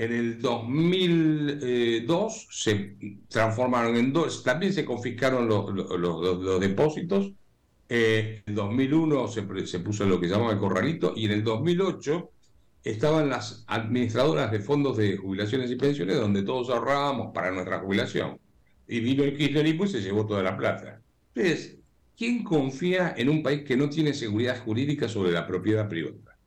[0.00, 2.96] En el 2002 se
[3.28, 7.32] transformaron en dos, también se confiscaron los depósitos
[7.92, 9.42] eh, en 2001 se,
[9.80, 12.30] puso lo que se llamaba el corralito y en el 2008
[12.84, 18.38] estaban las administradoras de fondos de jubilaciones y pensiones donde todos ahorrábamos para nuestra jubilación.
[18.86, 21.02] Y vino el kirchnerismo y se llevó toda la plata.
[21.34, 21.78] Entonces,
[22.16, 26.38] ¿quién confía en un país que no tiene seguridad jurídica sobre la propiedad privada?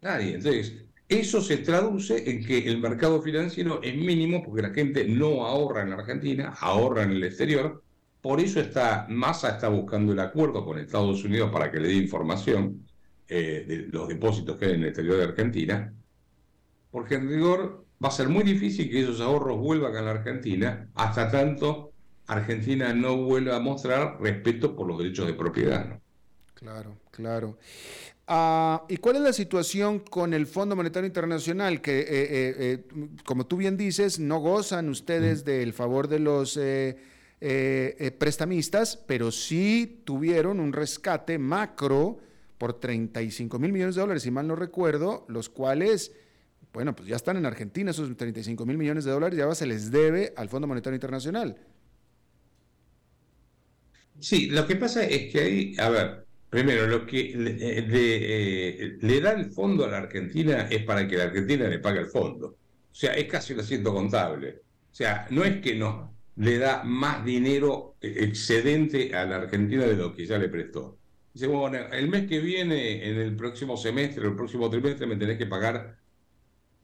[0.00, 0.36] Nadie.
[0.36, 5.46] Entonces, eso se traduce en que el mercado financiero es mínimo porque la gente no
[5.46, 7.82] ahorra en la Argentina, ahorra en el exterior,
[8.20, 11.94] por eso está, Massa está buscando el acuerdo con Estados Unidos para que le dé
[11.94, 12.84] información
[13.28, 15.94] eh, de los depósitos que hay en el exterior de Argentina,
[16.90, 20.88] porque en rigor va a ser muy difícil que esos ahorros vuelvan a la Argentina
[20.94, 21.92] hasta tanto
[22.26, 26.00] Argentina no vuelva a mostrar respeto por los derechos de propiedad.
[26.54, 27.58] Claro, claro.
[28.28, 31.80] Ah, ¿Y cuál es la situación con el Fondo Monetario Internacional?
[31.80, 32.84] Que, eh, eh,
[33.24, 36.56] como tú bien dices, no gozan ustedes del favor de los
[37.40, 42.18] eh, eh, prestamistas, pero sí tuvieron un rescate macro
[42.56, 46.12] por 35 mil millones de dólares, si mal no recuerdo, los cuales,
[46.72, 49.90] bueno, pues ya están en Argentina, esos 35 mil millones de dólares, ya se les
[49.90, 51.58] debe al Fondo Monetario Internacional.
[54.18, 59.20] Sí, lo que pasa es que ahí, a ver, primero, lo que le, eh, le
[59.20, 62.46] da el fondo a la Argentina es para que la Argentina le pague el fondo.
[62.48, 64.62] O sea, es casi un asiento contable.
[64.90, 69.96] O sea, no es que no, le da más dinero excedente a la Argentina de
[69.96, 70.98] lo que ya le prestó.
[71.34, 75.36] Dice, bueno, el mes que viene, en el próximo semestre, el próximo trimestre, me tenés
[75.36, 75.98] que pagar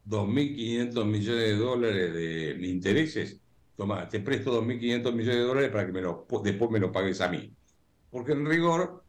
[0.06, 3.40] 2.500 millones de dólares de intereses.
[3.76, 7.20] Toma, te presto 2.500 millones de dólares para que me lo, después me lo pagues
[7.20, 7.54] a mí.
[8.10, 9.01] Porque en rigor,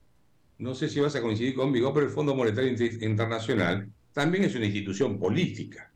[0.64, 4.66] no sé si vas a coincidir conmigo, pero el Fondo Monetario Internacional también es una
[4.66, 5.91] institución política.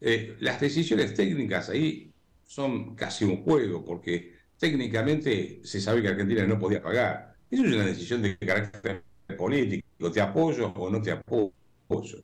[0.00, 2.12] eh, las decisiones técnicas ahí
[2.44, 7.34] son casi un juego, porque técnicamente se sabe que Argentina no podía pagar.
[7.50, 9.02] Eso es una decisión de carácter
[9.36, 12.22] político, te apoyo o no te apoyo.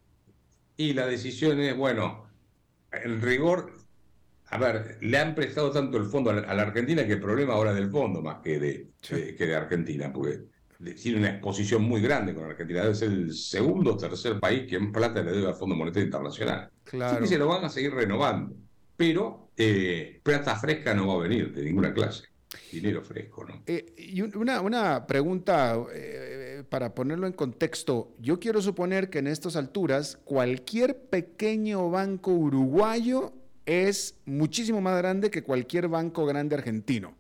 [0.77, 2.29] Y la decisión es, bueno,
[2.93, 3.73] en rigor,
[4.47, 7.71] a ver, le han prestado tanto el fondo a la, Argentina que el problema ahora
[7.71, 10.54] es del fondo más que de, que de Argentina, porque
[10.93, 12.93] tiene una exposición muy grande con Argentina.
[12.95, 16.71] Ser el segundo o tercer país que en plata le debe al Fondo Monetario Internacional.
[16.85, 17.13] Claro.
[17.13, 18.55] Así que se lo van a seguir renovando.
[18.97, 22.25] Pero eh, plata fresca no va a venir de ninguna clase.
[22.71, 23.63] Dinero fresco, ¿no?
[23.67, 28.15] Eh, y una, una pregunta eh, para ponerlo en contexto.
[28.21, 33.33] Yo quiero suponer que en estas alturas cualquier pequeño banco uruguayo
[33.67, 37.17] es muchísimo más grande que cualquier banco grande argentino.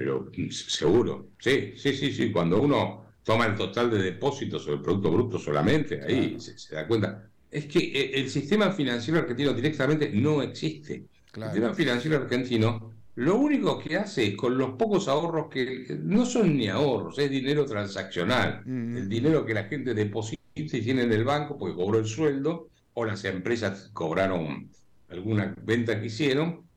[0.00, 2.32] Pero seguro, sí, sí, sí, sí.
[2.32, 6.86] Cuando uno toma el total de depósitos sobre el Producto Bruto solamente, ahí se, da
[6.86, 7.28] cuenta.
[7.50, 11.04] Es que eh, el sistema financiero argentino directamente no existe.
[11.36, 16.24] El sistema financiero argentino lo único que hace es con los pocos ahorros que no
[16.24, 18.62] son ni ahorros, es dinero transaccional.
[18.66, 22.70] El dinero que la gente deposita y tiene en el banco porque cobró el sueldo
[22.94, 24.70] o las empresas cobraron
[25.10, 26.69] alguna venta que hicieron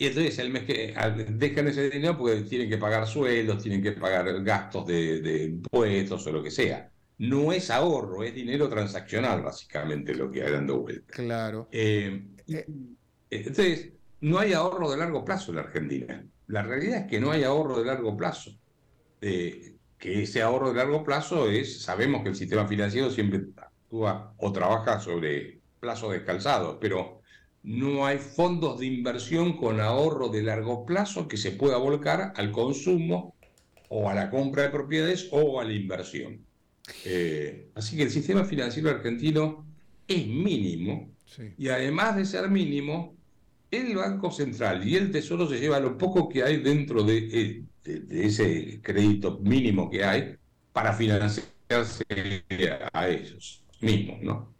[0.00, 0.94] y entonces el mes que
[1.28, 6.32] dejan ese dinero porque tienen que pagar sueldos, tienen que pagar gastos de, impuestos o
[6.32, 6.90] lo que sea.
[7.18, 11.12] No es ahorro, es dinero transaccional, básicamente, lo que hay dando vuelta.
[11.12, 11.68] Claro.
[11.70, 12.64] Eh, eh.
[13.28, 13.90] entonces,
[14.22, 16.26] no hay ahorro de largo plazo en la Argentina.
[16.46, 18.58] La realidad es que no hay ahorro de largo plazo.
[19.20, 24.32] Eh, que ese ahorro de largo plazo es, sabemos que el sistema financiero siempre actúa
[24.38, 27.19] o trabaja sobre plazos descalzados, pero
[27.62, 32.52] no hay fondos de inversión con ahorro de largo plazo que se pueda volcar al
[32.52, 33.34] consumo
[33.88, 36.44] o a la compra de propiedades o a la inversión.
[37.04, 39.66] Eh, así que el sistema financiero argentino
[40.08, 41.10] es mínimo
[41.56, 43.16] y además de ser mínimo,
[43.70, 47.64] el Banco Central y el Tesoro se llevan lo poco que hay dentro de, eh,
[47.84, 50.34] de ese crédito mínimo que hay
[50.72, 52.04] para financiarse
[52.92, 54.59] a ellos mismos, ¿no?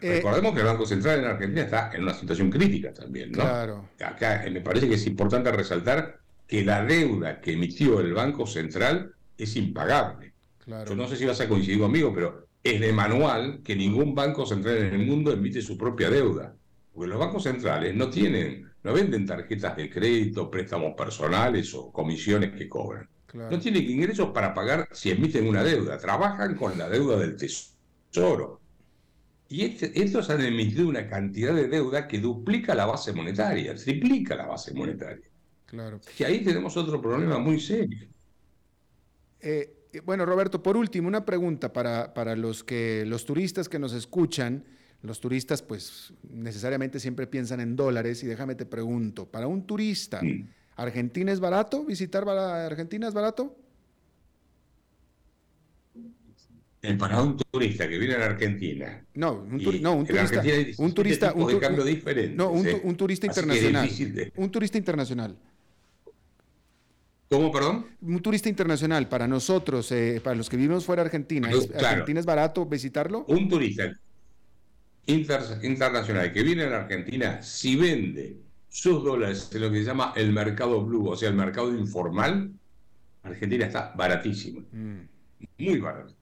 [0.00, 3.38] Eh, Recordemos que el Banco Central en Argentina está en una situación crítica también, ¿no?
[3.38, 3.88] Claro.
[4.00, 8.46] Acá eh, me parece que es importante resaltar que la deuda que emitió el Banco
[8.46, 10.32] Central es impagable.
[10.66, 14.44] Yo no sé si vas a coincidir conmigo, pero es de manual que ningún banco
[14.44, 16.54] central en el mundo emite su propia deuda.
[16.92, 22.52] Porque los bancos centrales no tienen, no venden tarjetas de crédito, préstamos personales o comisiones
[22.52, 23.08] que cobran.
[23.32, 25.98] No tienen ingresos para pagar si emiten una deuda.
[25.98, 28.60] Trabajan con la deuda del tesoro.
[29.50, 34.46] Y estos han emitido una cantidad de deuda que duplica la base monetaria, triplica la
[34.46, 35.26] base monetaria.
[35.64, 36.00] Claro.
[36.18, 38.08] Y ahí tenemos otro problema muy serio.
[39.40, 43.94] Eh, bueno, Roberto, por último, una pregunta para, para, los, que, los turistas que nos
[43.94, 44.64] escuchan.
[45.00, 48.22] Los turistas, pues, necesariamente siempre piensan en dólares.
[48.24, 50.20] Y déjame te pregunto, para un turista,
[50.76, 51.84] ¿Argentina es barato?
[51.84, 53.56] ¿Visitar Argentina es barato?
[56.98, 59.04] Para un turista que viene a la Argentina.
[59.14, 60.42] No, un, no, un turista.
[60.78, 61.32] Un turista.
[61.34, 62.36] Un, de cambio diferente.
[62.36, 63.90] No, un, turista internacional.
[64.36, 65.36] Un turista internacional.
[67.28, 67.86] ¿Cómo, perdón?
[68.00, 72.26] Un turista internacional, para nosotros, eh, para los que vivimos fuera de Argentina, ¿Argentina es
[72.26, 73.24] barato visitarlo?
[73.28, 73.92] Un turista
[75.06, 78.36] internacional que viene a la Argentina, si vende
[78.68, 82.52] sus dólares en lo que se llama el mercado blue, o sea, el mercado informal,
[83.22, 84.62] Argentina está baratísimo.
[84.72, 85.00] Mm.
[85.58, 86.17] Muy barato.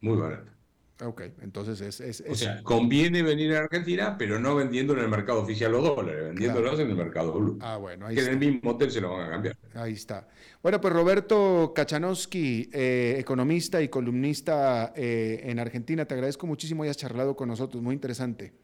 [0.00, 0.56] Muy barato.
[1.04, 5.42] Ok, entonces es, O sea, conviene venir a Argentina, pero no vendiendo en el mercado
[5.42, 7.58] oficial los dólares, vendiéndolos en el mercado blue.
[7.60, 9.56] Ah, bueno, ahí que en el mismo hotel se lo van a cambiar.
[9.74, 10.26] Ahí está.
[10.62, 16.88] Bueno, pues Roberto Kachanowski, eh, economista y columnista eh, en Argentina, te agradezco muchísimo y
[16.88, 18.54] has charlado con nosotros, muy interesante.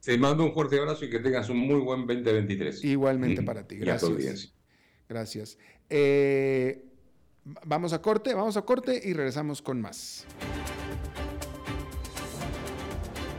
[0.00, 2.84] Te mando un fuerte abrazo y que tengas un muy buen 2023.
[2.84, 4.54] Igualmente para ti, gracias.
[5.08, 5.58] Gracias.
[5.90, 6.91] Eh,
[7.44, 10.26] Vamos a corte, vamos a corte y regresamos con más.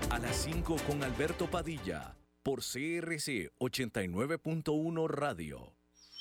[0.09, 5.82] A las 5 con Alberto Padilla por CRC 89.1 Radio.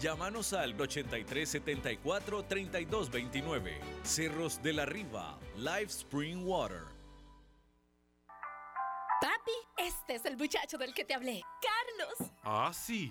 [0.00, 3.80] Llámanos al 8374 3229.
[4.02, 6.82] Cerros de la Riva, Live Spring Water.
[9.20, 12.30] Papi, es Este es el muchacho del que te hablé, Carlos.
[12.42, 13.10] Ah, sí.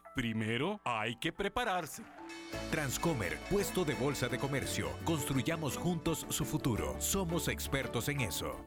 [0.15, 2.03] primero hay que prepararse.
[2.69, 4.89] Transcomer, puesto de bolsa de comercio.
[5.03, 6.95] Construyamos juntos su futuro.
[6.99, 8.65] Somos expertos en eso.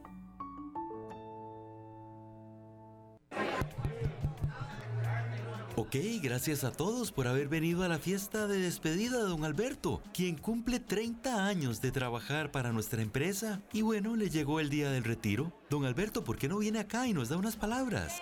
[5.77, 10.01] Ok, gracias a todos por haber venido a la fiesta de despedida de don Alberto,
[10.13, 13.61] quien cumple 30 años de trabajar para nuestra empresa.
[13.73, 15.51] Y bueno, le llegó el día del retiro.
[15.69, 18.21] Don Alberto, ¿por qué no viene acá y nos da unas palabras?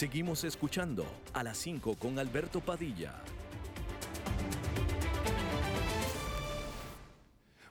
[0.00, 3.20] Seguimos escuchando a las 5 con Alberto Padilla.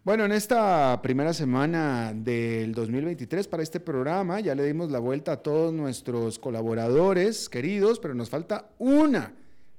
[0.03, 5.31] Bueno, en esta primera semana del 2023 para este programa ya le dimos la vuelta
[5.31, 9.33] a todos nuestros colaboradores queridos, pero nos falta una,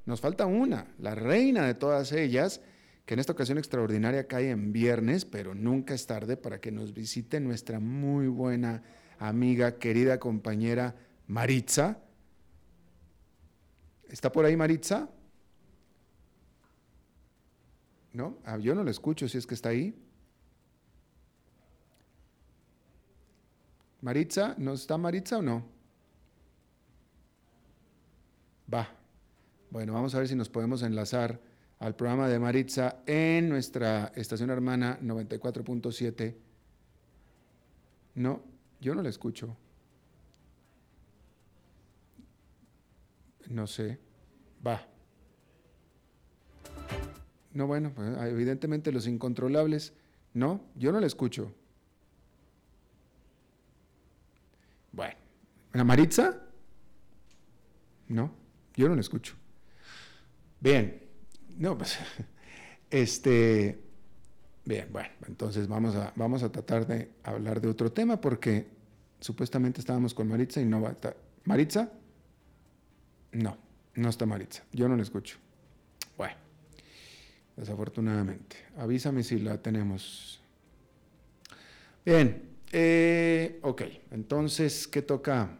[0.04, 2.60] nos falta una, la reina de todas ellas,
[3.06, 6.94] que en esta ocasión extraordinaria cae en viernes, pero nunca es tarde para que nos
[6.94, 8.82] visite nuestra muy buena
[9.20, 10.96] amiga, querida compañera
[11.28, 12.00] Maritza.
[14.10, 15.08] ¿Está por ahí Maritza?
[18.12, 18.38] ¿No?
[18.44, 19.94] Ah, yo no la escucho si es que está ahí.
[24.00, 25.64] Maritza, ¿no está Maritza o no?
[28.72, 28.88] Va.
[29.70, 31.40] Bueno, vamos a ver si nos podemos enlazar
[31.78, 36.34] al programa de Maritza en nuestra estación hermana 94.7.
[38.16, 38.42] No,
[38.80, 39.56] yo no la escucho.
[43.50, 43.98] No sé.
[44.64, 44.86] Va.
[47.52, 49.92] No, bueno, pues, evidentemente los incontrolables.
[50.32, 51.52] No, yo no la escucho.
[54.92, 55.16] Bueno,
[55.72, 56.40] ¿la Maritza?
[58.08, 58.32] No,
[58.76, 59.34] yo no la escucho.
[60.60, 61.02] Bien,
[61.56, 61.98] no, pues,
[62.90, 63.82] este,
[64.64, 68.68] bien, bueno, entonces vamos a, vamos a tratar de hablar de otro tema porque
[69.18, 71.16] supuestamente estábamos con Maritza y no va a estar.
[71.44, 71.90] ¿Maritza?
[73.32, 73.56] No,
[73.94, 75.38] no está Maritza, yo no la escucho.
[76.16, 76.34] Bueno,
[77.56, 78.56] desafortunadamente.
[78.76, 80.40] Avísame si la tenemos.
[82.04, 85.58] Bien, eh, ok, entonces, ¿qué toca?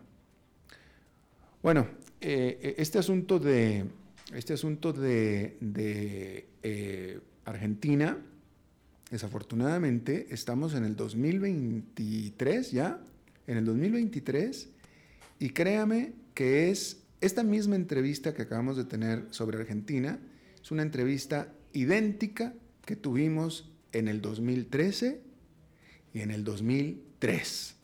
[1.62, 1.86] Bueno,
[2.20, 3.84] eh, este asunto de,
[4.34, 5.56] este asunto de,
[6.62, 8.16] eh, Argentina,
[9.10, 13.00] desafortunadamente, estamos en el 2023 ya,
[13.46, 14.68] en el 2023,
[15.40, 20.18] y créame que es esta misma entrevista que acabamos de tener sobre Argentina,
[20.62, 22.54] es una entrevista idéntica
[22.84, 25.20] que tuvimos en el 2013
[26.14, 27.76] y en el 2003.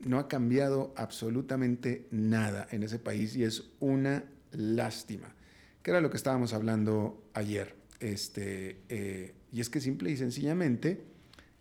[0.00, 5.34] No ha cambiado absolutamente nada en ese país y es una lástima,
[5.82, 7.74] que era lo que estábamos hablando ayer.
[8.00, 11.04] Este, eh, y es que simple y sencillamente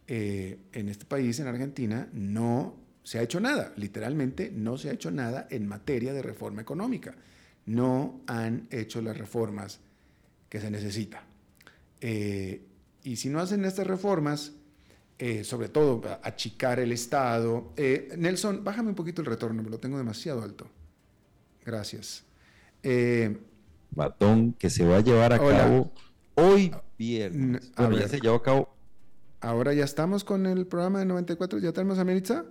[0.08, 4.94] eh, en este país, en Argentina, no se ha hecho nada, literalmente no se ha
[4.94, 7.14] hecho nada en materia de reforma económica.
[7.66, 9.80] No han hecho las reformas
[10.50, 11.24] que se necesita.
[12.00, 12.66] Eh,
[13.04, 14.54] y si no hacen estas reformas,
[15.20, 17.74] eh, sobre todo achicar el Estado.
[17.76, 20.68] Eh, Nelson, bájame un poquito el retorno, me lo tengo demasiado alto.
[21.66, 22.24] Gracias.
[23.92, 25.92] Batón que se va a llevar a cabo
[26.36, 27.72] hoy viernes.
[27.78, 28.70] Bueno, ya se llevó a cabo.
[29.40, 32.46] Ahora ya estamos con el programa de 94, ¿ya tenemos a Meritza?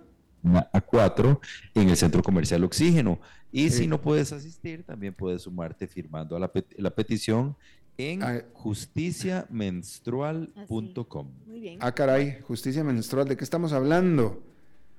[0.71, 1.41] A 4
[1.75, 3.19] en el Centro Comercial Oxígeno.
[3.51, 7.55] Y si no puedes asistir, también puedes sumarte firmando a la, la petición
[7.97, 11.27] en ah, justiciamenstrual.com.
[11.45, 11.77] Muy bien.
[11.81, 14.41] Ah, caray, justicia menstrual, ¿de qué estamos hablando?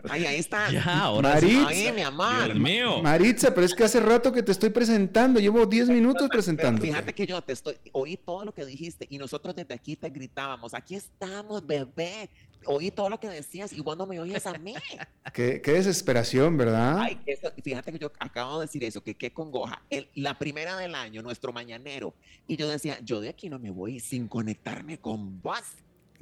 [0.09, 0.71] Ay, ahí está.
[0.71, 1.69] Ya, ahora Maritza.
[1.69, 2.45] Ay, mi amor.
[2.45, 3.03] Dios mío.
[3.03, 5.41] Maritza, pero es que hace rato que te estoy presentando.
[5.41, 6.81] Llevo 10 minutos presentando.
[6.81, 10.11] Fíjate que yo te estoy, oí todo lo que dijiste y nosotros desde aquí te
[10.11, 12.29] gritábamos, aquí estamos, bebé.
[12.67, 14.75] Oí todo lo que decías y cuando me oyes a mí.
[15.35, 16.99] Qué, qué desesperación, ¿verdad?
[16.99, 19.83] Ay, eso, fíjate que yo acabo de decir eso, que qué congoja.
[19.91, 22.15] El, la primera del año, nuestro mañanero.
[22.47, 25.61] Y yo decía, yo de aquí no me voy sin conectarme con vos.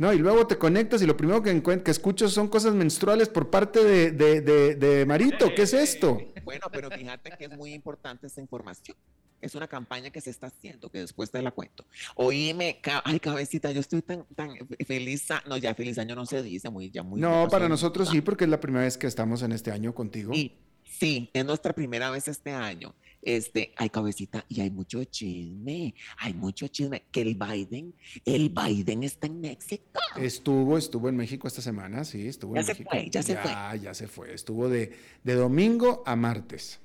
[0.03, 3.51] No, y luego te conectas y lo primero que, que escucho son cosas menstruales por
[3.51, 5.55] parte de, de, de, de Marito.
[5.55, 6.19] ¿Qué es esto?
[6.43, 8.97] Bueno, pero fíjate que es muy importante esta información.
[9.41, 11.87] Es una campaña que se está haciendo, que después te la cuento.
[12.17, 14.51] Oíme, ay, cabecita, yo estoy tan, tan
[14.85, 15.29] feliz.
[15.47, 17.21] No, ya feliz año no se dice, muy, ya muy.
[17.21, 20.35] No, para nosotros sí, porque es la primera vez que estamos en este año contigo.
[20.35, 22.93] Sí, sí, es nuestra primera vez este año.
[23.23, 27.05] Este, hay cabecita y hay mucho chisme, hay mucho chisme.
[27.13, 27.95] Que el Biden,
[28.25, 30.01] el Biden está en México.
[30.17, 32.91] Estuvo, estuvo en México esta semana, sí, estuvo ya en se México.
[32.91, 33.53] Fue, ya se fue.
[33.81, 34.35] Ya se fue.
[34.35, 34.93] Estuvo de,
[35.23, 36.81] de domingo a martes.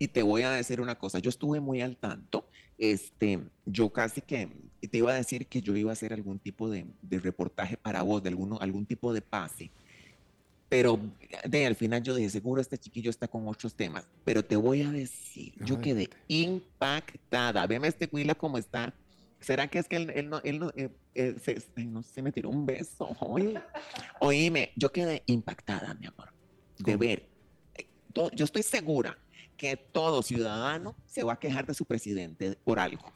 [0.00, 4.20] Y te voy a decir una cosa, yo estuve muy al tanto, este, yo casi
[4.20, 4.48] que
[4.80, 8.02] te iba a decir que yo iba a hacer algún tipo de, de reportaje para
[8.02, 9.72] vos, de alguno, algún tipo de pase
[10.68, 11.00] pero
[11.44, 14.82] de, al final yo dije, seguro este chiquillo está con otros temas, pero te voy
[14.82, 17.66] a decir, yo quedé impactada.
[17.66, 18.92] Veme este Huila como está.
[19.40, 22.50] ¿Será que es que él, no, él no, eh, eh, se, no se me tiró
[22.50, 23.16] un beso?
[23.20, 23.60] Oye,
[24.20, 26.32] oíme, yo quedé impactada, mi amor,
[26.78, 27.28] de ver.
[28.34, 29.16] Yo estoy segura
[29.58, 33.12] que todo ciudadano se va a quejar de su presidente por algo.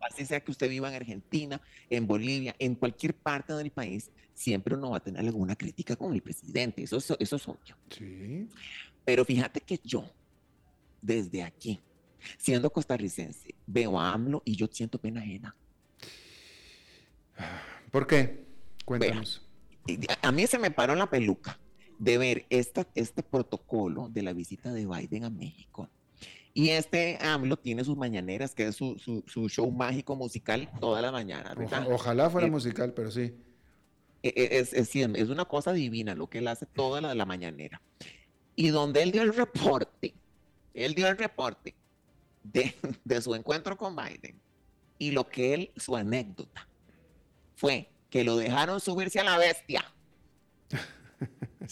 [0.00, 4.74] Así sea que usted viva en Argentina, en Bolivia, en cualquier parte del país, siempre
[4.74, 6.82] uno va a tener alguna crítica con el presidente.
[6.82, 7.76] Eso, eso, eso es obvio.
[7.90, 8.48] Sí.
[9.04, 10.10] Pero fíjate que yo,
[11.02, 11.78] desde aquí,
[12.38, 15.54] siendo costarricense, veo a AMLO y yo siento pena ajena.
[17.90, 18.46] ¿Por qué?
[18.86, 19.46] Cuéntanos.
[20.22, 21.58] a mí se me paró la peluca
[22.02, 25.88] de ver esta, este protocolo de la visita de Biden a México.
[26.52, 31.12] Y este AMLO tiene sus mañaneras, que es su, su, show mágico musical toda la
[31.12, 31.54] mañana.
[31.88, 33.32] ojalá fuera eh, musical, pero sí.
[34.24, 37.24] E, e, es, es, es, una cosa divina lo que él hace toda la, la
[37.24, 37.80] mañanera.
[38.56, 40.12] Y donde él dio el reporte,
[40.74, 41.76] él dio el reporte
[42.42, 42.74] de,
[43.04, 44.40] de su encuentro con Biden
[44.98, 46.68] y lo que él, su anécdota,
[47.54, 49.84] fue que lo dejaron subirse a la bestia.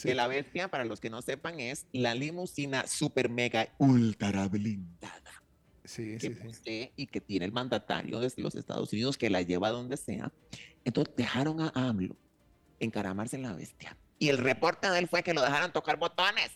[0.03, 5.43] Que la bestia, para los que no sepan, es la limusina super mega ultra blindada.
[5.85, 9.43] Sí, que sí, posee y que tiene el mandatario de los Estados Unidos que la
[9.43, 10.31] lleva donde sea.
[10.85, 12.17] Entonces dejaron a AMLO
[12.79, 13.97] encaramarse en la bestia.
[14.19, 16.51] Y el reporte de él fue que lo dejaron tocar botones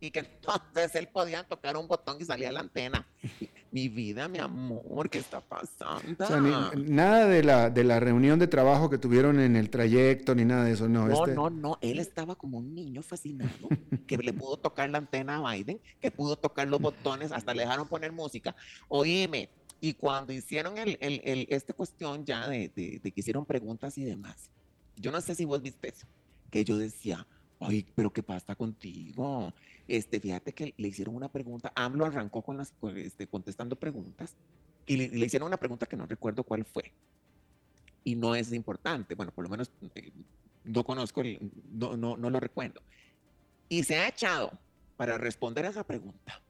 [0.00, 3.06] y que entonces él podía tocar un botón y salía la antena.
[3.70, 6.24] Mi vida, mi amor, ¿qué está pasando?
[6.76, 10.64] nada de la, de la reunión de trabajo que tuvieron en el trayecto, ni nada
[10.64, 11.06] de eso, no.
[11.06, 13.68] No, este no, no, él estaba como un niño fascinado,
[14.06, 17.62] que le pudo tocar la antena a Biden, que pudo tocar los botones, hasta le
[17.62, 18.56] dejaron poner música.
[18.88, 19.50] Oíme,
[19.82, 23.98] y cuando hicieron el, el, el esta cuestión ya de, de, de que hicieron preguntas
[23.98, 24.50] y demás,
[24.96, 26.06] yo no sé si vos viste eso,
[26.50, 27.26] que yo decía,
[27.60, 29.52] ay, pero ¿qué pasa contigo?
[29.88, 34.36] Este, fíjate que le hicieron una pregunta, AMLO arrancó con las, este, contestando preguntas
[34.86, 36.92] y le, hicieron una pregunta que no recuerdo cuál fue.
[38.04, 40.12] Y no es importante, bueno, por lo menos eh,
[40.64, 41.22] no conozco,
[41.72, 42.82] no, no, no lo recuerdo.
[43.70, 44.52] Y se ha echado
[44.98, 46.40] para responder a esa pregunta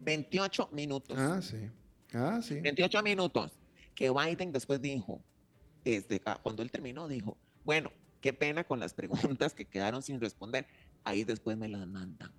[0.00, 1.18] 28 minutos.
[1.18, 1.68] Ah, sí.
[2.14, 2.60] Ah, sí.
[2.60, 3.52] 28 minutos.
[3.94, 5.20] Que Biden después dijo,
[5.84, 10.20] este, ah, cuando él terminó, dijo, bueno, qué pena con las preguntas que quedaron sin
[10.20, 10.66] responder.
[11.04, 12.32] Ahí después me las mandan.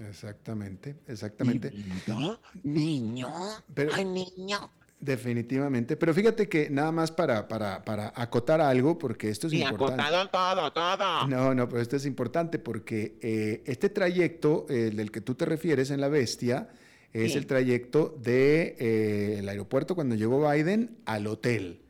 [0.00, 1.70] Exactamente, exactamente.
[1.72, 3.28] Niño, niño,
[3.74, 4.70] Pero, ay, niño.
[5.00, 9.62] Definitivamente, pero fíjate que nada más para, para, para acotar algo, porque esto es y
[9.62, 10.02] importante.
[10.02, 11.26] acotado todo, todo.
[11.28, 15.44] No, no, pero esto es importante porque eh, este trayecto eh, del que tú te
[15.44, 16.68] refieres en La Bestia
[17.12, 17.38] es Sí.
[17.38, 21.80] el trayecto del de, eh, el aeropuerto cuando llegó Biden al hotel.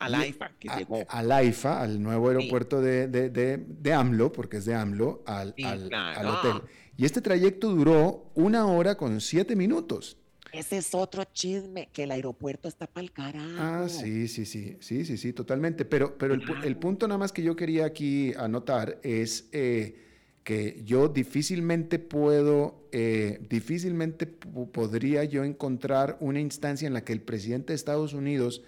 [0.00, 1.04] Al AIFA que a- llegó.
[1.08, 5.54] Al AIFA, al nuevo aeropuerto de, de, de- de AMLO, porque es de AMLO, al,
[5.56, 6.18] Sí, al- claro.
[6.20, 6.62] al hotel.
[7.00, 10.18] Y este trayecto duró una hora con siete minutos.
[10.52, 13.54] Ese es otro chisme, que el aeropuerto está para el carajo.
[13.56, 15.86] Ah, sí, sí, sí, sí, sí, sí, totalmente.
[15.86, 19.96] Pero, pero el, pu- el punto nada más que yo quería aquí anotar es eh,
[20.44, 27.22] que yo difícilmente puedo, eh, difícilmente podría yo encontrar una instancia en la que el
[27.22, 28.60] presidente de Estados Unidos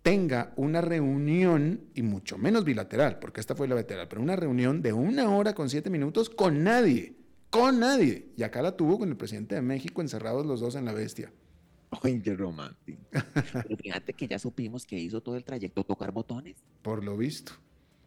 [0.00, 4.80] tenga una reunión, y mucho menos bilateral, porque esta fue la bilateral, pero una reunión
[4.80, 7.12] de una hora con siete minutos con nadie,
[7.50, 8.28] con nadie.
[8.36, 11.32] Y acá la tuvo con el presidente de México encerrados los dos en la bestia.
[12.02, 13.00] Oye, qué romántico.
[13.52, 16.56] Pero fíjate que ya supimos que hizo todo el trayecto tocar botones.
[16.82, 17.52] Por lo visto.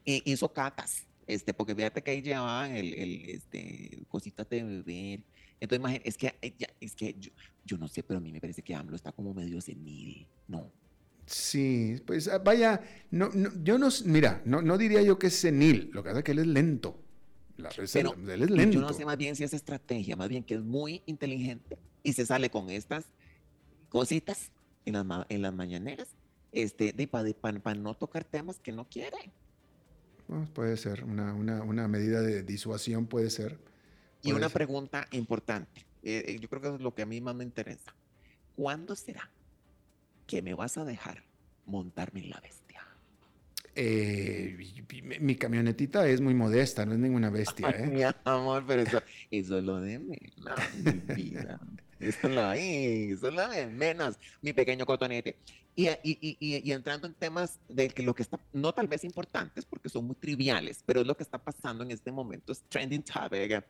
[0.05, 1.05] Y hizo catas.
[1.27, 5.21] Este, porque fíjate que ahí llevaban el, el este, cositas de beber.
[5.59, 7.31] Entonces, imagínate, es que, eh, es que yo,
[7.65, 10.71] yo no sé, pero a mí me parece que AMLO está como medio senil, ¿no?
[11.25, 12.81] Sí, pues ah, vaya,
[13.11, 16.19] no, no, yo no, mira, no, no diría yo que es senil, lo que pasa
[16.19, 16.99] es que él es lento.
[17.59, 18.75] La Pero, él es lento.
[18.75, 22.13] Yo no sé más bien si es estrategia, más bien que es muy inteligente y
[22.13, 23.05] se sale con estas
[23.89, 24.51] cositas
[24.85, 26.07] en las, en las mañaneras
[26.51, 29.31] este, de, para, no tocar temas que no quiere.
[30.53, 33.59] puede ser, una, una, una, medida de disuasión puede ser.
[34.21, 37.35] y una pregunta importante, eh, eh, yo creo que es lo que a mí más
[37.35, 37.93] me interesa.
[38.55, 39.29] ¿Cuándo será
[40.27, 41.23] que me vas a dejar
[41.65, 42.68] montarme en la bestia?
[43.75, 44.57] Eh,
[45.19, 47.69] mi, camionetita es muy modesta, no es ninguna bestia.
[47.69, 47.87] ¿eh?
[47.87, 49.01] mi amor, pero eso,
[49.31, 50.17] eso es lo de mi
[51.15, 51.59] vida.
[51.99, 55.35] Eso es lo, eso es lo de menos, mi pequeño cotonete.
[55.75, 59.03] Y, y, y, y, entrando en temas de que lo que está, no tal vez
[59.03, 62.61] importantes porque son muy triviales, pero es lo que está pasando en este momento, es
[62.63, 63.63] trending topic.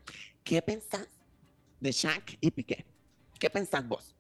[0.44, 1.08] ¿Qué pensás
[1.80, 2.86] de Shaq y Piqué?
[3.40, 4.16] ¿Qué pensás vos?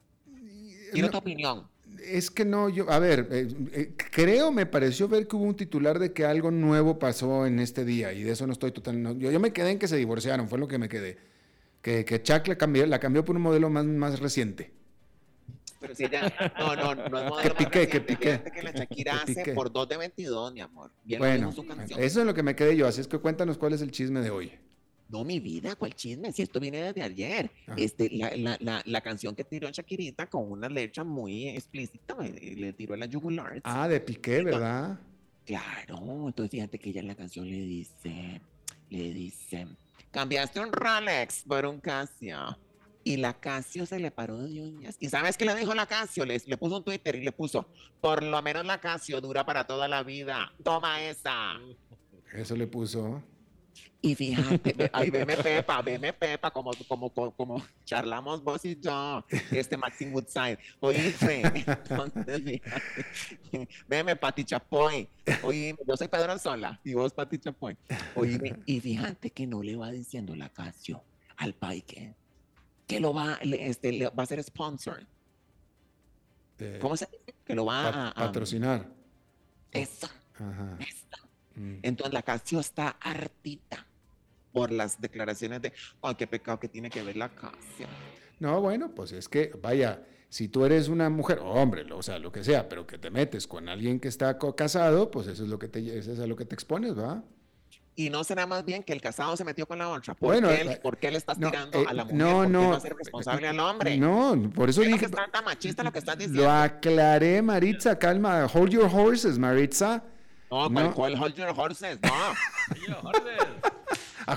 [0.92, 1.68] Quiero tu opinión.
[2.06, 5.56] Es que no, yo, a ver, eh, eh, creo, me pareció ver que hubo un
[5.56, 9.20] titular de que algo nuevo pasó en este día y de eso no estoy totalmente,
[9.20, 11.18] yo, yo me quedé en que se divorciaron, fue lo que me quedé.
[11.82, 14.72] Que, que Chuck la cambió, la cambió por un modelo más, más reciente.
[15.80, 18.41] Pero si ella, no, no, no es modelo que piqué, que piqué.
[18.54, 20.91] Que la Shakira hace por 2 de 22, mi amor.
[21.04, 21.54] Bien bueno,
[21.97, 24.22] eso es lo que me quedé yo, así es que cuéntanos cuál es el chisme
[24.22, 24.52] de hoy.
[25.10, 26.32] No, mi vida, ¿cuál chisme?
[26.32, 27.51] Si esto viene desde ayer.
[27.68, 27.74] Ah.
[27.76, 32.74] Este, la, la, la, la, canción que tiró Shakirita con una letra muy explícita, le
[32.74, 33.60] tiró a la jugular.
[33.64, 34.99] Ah, de Piqué, ¿verdad?
[35.45, 38.39] Claro, entonces fíjate que ella en la canción le dice,
[38.91, 39.68] le dice,
[40.12, 42.55] cambiaste un Rolex por un Casio.
[43.03, 44.95] Y la Casio se le paró de uñas.
[44.99, 46.24] ¿Y sabes qué le dijo la Casio?
[46.24, 47.68] Le, le puso un Twitter y le puso,
[47.99, 50.53] por lo menos la Casio dura para toda la vida.
[50.64, 51.53] Toma esa.
[52.32, 53.24] Eso le puso.
[54.02, 59.76] Y fíjate, ahí veme Pepa, veme Pepa, como, como, como, charlamos vos y yo, este
[59.76, 60.58] Maxim Woodside.
[60.80, 65.10] Oíste, entonces fíjate, veme Pati Chapoy,
[65.43, 67.76] oíme, yo soy Pedro Sola y vos Pati Chapoy.
[68.16, 71.04] Oíme, y fíjate que no le va diciendo la Casio
[71.36, 72.16] al Paique
[72.89, 75.06] que lo va, este, va a ser sponsor.
[76.82, 77.36] ¿Cómo se dice?
[77.45, 78.89] Que lo va a, patrocinar.
[79.72, 80.10] Eso.
[80.34, 80.78] Ajá.
[81.54, 81.80] Mm.
[81.84, 83.86] Entonces la Casio está hartita
[84.60, 87.88] por las declaraciones de, ay, qué pecado que tiene que ver la Casio.
[88.39, 92.32] No, bueno, pues es que, vaya, si tú eres una mujer, hombre, o sea, lo
[92.32, 95.60] que sea, pero que te metes con alguien que está casado, pues eso es lo
[95.60, 97.24] que te, eso es a lo que te expones, ¿va?
[97.95, 100.14] Y no será más bien que el casado se metió con la otra.
[100.14, 102.18] ¿Por, bueno, qué, él, eh, ¿por qué le estás tirando eh, a la mujer?
[102.18, 102.62] No, ¿Por no.
[102.62, 103.97] Qué va a ser responsable al hombre?
[103.97, 105.03] No, por eso dije.
[105.03, 106.43] Es tan machista lo que estás diciendo.
[106.43, 108.45] Lo aclaré, Maritza, calma.
[108.45, 110.01] Hold your horses, Maritza.
[110.49, 110.93] No, no.
[110.93, 111.99] ¿cuál hold your horses?
[112.01, 112.10] No.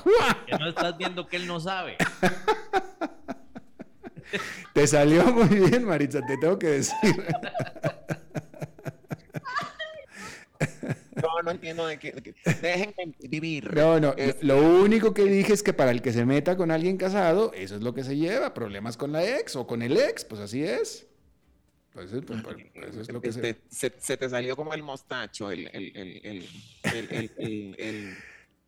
[0.47, 1.97] que no estás viendo que él no sabe.
[4.73, 7.27] Te salió muy bien, Maritza, te tengo que decir.
[11.17, 12.35] No, no entiendo de qué.
[12.63, 13.75] Déjenme vivir.
[13.75, 14.15] No, no.
[14.41, 17.77] Lo único que dije es que para el que se meta con alguien casado, eso
[17.77, 18.55] es lo que se lleva.
[18.55, 21.07] Problemas con la ex o con el ex, pues así es.
[21.93, 22.57] Pues, pues, pues
[22.89, 23.93] eso es lo que este, se...
[23.99, 24.17] se...
[24.17, 26.49] te salió como el mostacho, el, el,
[26.83, 27.31] el,
[27.77, 28.17] el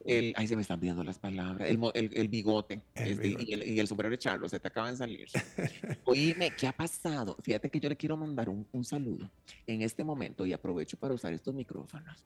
[0.05, 3.69] el, ahí se me están viendo las palabras, el, el, el bigote, este, Y, el,
[3.69, 5.29] y, el, sombrero de Charlo, se te acaban de salir.
[6.05, 7.37] Oíme, ¿qué ha pasado?
[7.43, 9.31] Fíjate que yo le quiero mandar un, un, saludo
[9.67, 12.23] en este momento y aprovecho para usar estos micrófonos.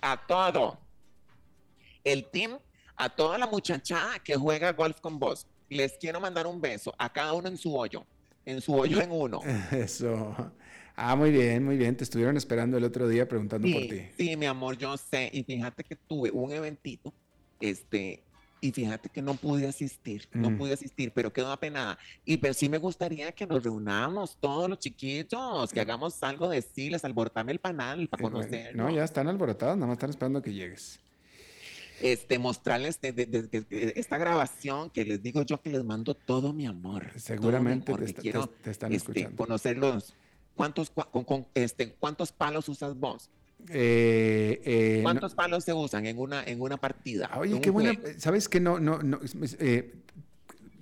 [0.00, 0.78] A todo
[2.04, 2.58] el team,
[2.96, 5.46] a toda la muchachada que juega golf con vos.
[5.68, 8.04] Les quiero mandar un beso a cada uno en su hoyo,
[8.44, 9.40] en su hoyo en uno.
[9.72, 10.36] Eso.
[10.94, 11.96] Ah, muy bien, muy bien.
[11.96, 14.02] Te estuvieron esperando el otro día preguntando por ti.
[14.18, 15.30] Sí, mi amor, yo sé.
[15.32, 17.14] Y fíjate que tuve un eventito
[17.62, 18.24] este,
[18.60, 20.58] y fíjate que no pude asistir, no mm.
[20.58, 21.98] pude asistir, pero quedó apenada.
[22.24, 26.60] Y pero sí me gustaría que nos reunamos todos los chiquitos, que hagamos algo de
[26.60, 28.74] sí, les alborotame el panal para conocer.
[28.76, 31.00] No, ya están alborotados, nada más están esperando que llegues.
[32.00, 37.10] Este, mostrarles esta grabación que les digo yo que les mando todo mi amor.
[37.16, 39.36] Seguramente te, están este, escuchando.
[39.36, 40.14] Conocerlos.
[40.56, 43.30] ¿Cuántos, con, este, ¿Cuántos palos usas vos?
[43.70, 47.28] Eh, eh, ¿Cuántos palos se usan en una, en una partida?
[47.30, 47.92] Ah, oye, qué buena.
[48.18, 49.20] ¿Sabes que no, no, no,
[49.58, 49.94] eh,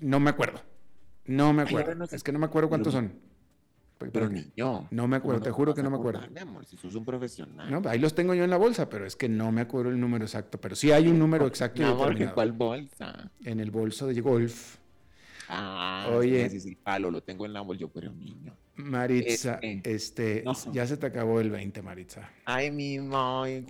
[0.01, 0.61] no me acuerdo.
[1.27, 2.05] No me acuerdo.
[2.11, 3.13] es que no me acuerdo cuántos son.
[3.99, 4.89] Pero, ni yo.
[4.91, 6.23] No me acuerdo, te juro que no me acuerdo.
[6.65, 7.71] si sos un profesional.
[7.71, 10.01] No, ahí los tengo yo en la bolsa, pero es que no me acuerdo el
[10.01, 10.59] número exacto.
[10.59, 11.85] Pero sí hay un número exacto.
[11.85, 13.31] Amor, ¿en cuál bolsa?
[13.45, 14.79] En el bolso de golf.
[15.49, 16.47] Ah, Oye.
[16.47, 18.57] el palo, lo tengo en la bolsa, yo, pero niño.
[18.77, 20.55] Maritza, Este, este, no.
[20.73, 22.31] ya se te acabó el 20, Maritza.
[22.47, 23.63] Ay, mi madre.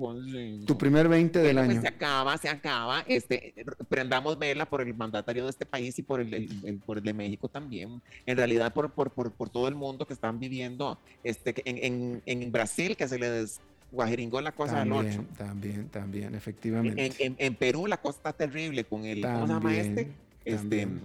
[0.67, 1.83] Tu primer 20 del Bueno, pues año.
[1.83, 3.05] se acaba, se acaba.
[3.09, 3.55] Este,
[3.89, 7.05] prendamos vela por el mandatario de este país y por el, el- el- por el
[7.05, 8.01] de México también.
[8.27, 10.99] En realidad, por, por, por, por todo el mundo que están viviendo.
[11.25, 15.25] Este, en, en, en Brasil, que se les guajeringó la cosa También, ocho.
[15.37, 17.13] también, también, En, efectivamente.
[17.19, 19.23] en, en Perú, la cosa está terrible con el.
[19.23, 20.01] ¿Cómo se llama También, este?
[20.45, 20.57] Este.
[20.57, 21.01] también.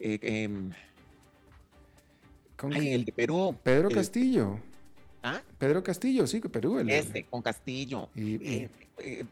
[0.00, 0.70] eh, em,
[2.62, 3.56] Con ay, el de Perú.
[3.62, 4.58] Pedro el- Castillo.
[5.24, 5.40] ¿Ah?
[5.58, 6.78] Pedro Castillo, sí, que Perú.
[6.78, 8.08] El, Este, con Castillo.
[8.16, 9.24] Y- Eh, eh,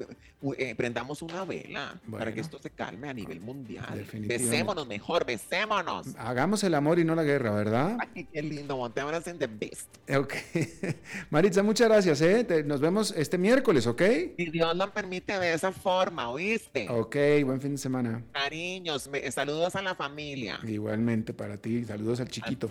[0.59, 4.05] eh, prendamos una vela para que esto se calme a nivel mundial.
[4.21, 6.09] Besémonos mejor, besémonos.
[6.17, 7.99] Hagamos el amor y no la guerra, ¿verdad?
[8.15, 9.89] Ay, qué lindo, montémonos en The Beast.
[10.17, 10.35] Ok.
[11.31, 12.45] Maritza, muchas gracias, ¿eh?
[12.45, 14.03] Te- nos vemos este miércoles, ¿ok?
[14.37, 16.89] Si Dios lo permite de esa forma, ¿oíste?
[16.89, 18.23] Ok, buen fin de semana.
[18.33, 20.59] Cariños, me- saludos a la familia.
[20.67, 21.85] Igualmente para ti.
[21.85, 22.71] Saludos al chiquito.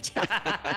[0.00, 0.28] Chat.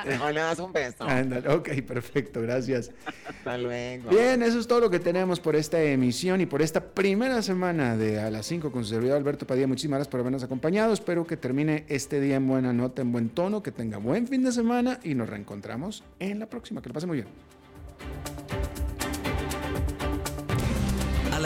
[0.05, 1.03] Mejor le das un beso.
[1.03, 2.91] Ándale, ok, perfecto, gracias.
[3.27, 4.09] Hasta luego.
[4.09, 7.97] Bien, eso es todo lo que tenemos por esta emisión y por esta primera semana
[7.97, 9.67] de A las 5 con su servidor Alberto Padilla.
[9.67, 10.93] Muchísimas gracias por habernos acompañado.
[10.93, 14.43] Espero que termine este día en buena nota, en buen tono, que tenga buen fin
[14.43, 16.81] de semana y nos reencontramos en la próxima.
[16.81, 18.38] Que lo pase muy bien.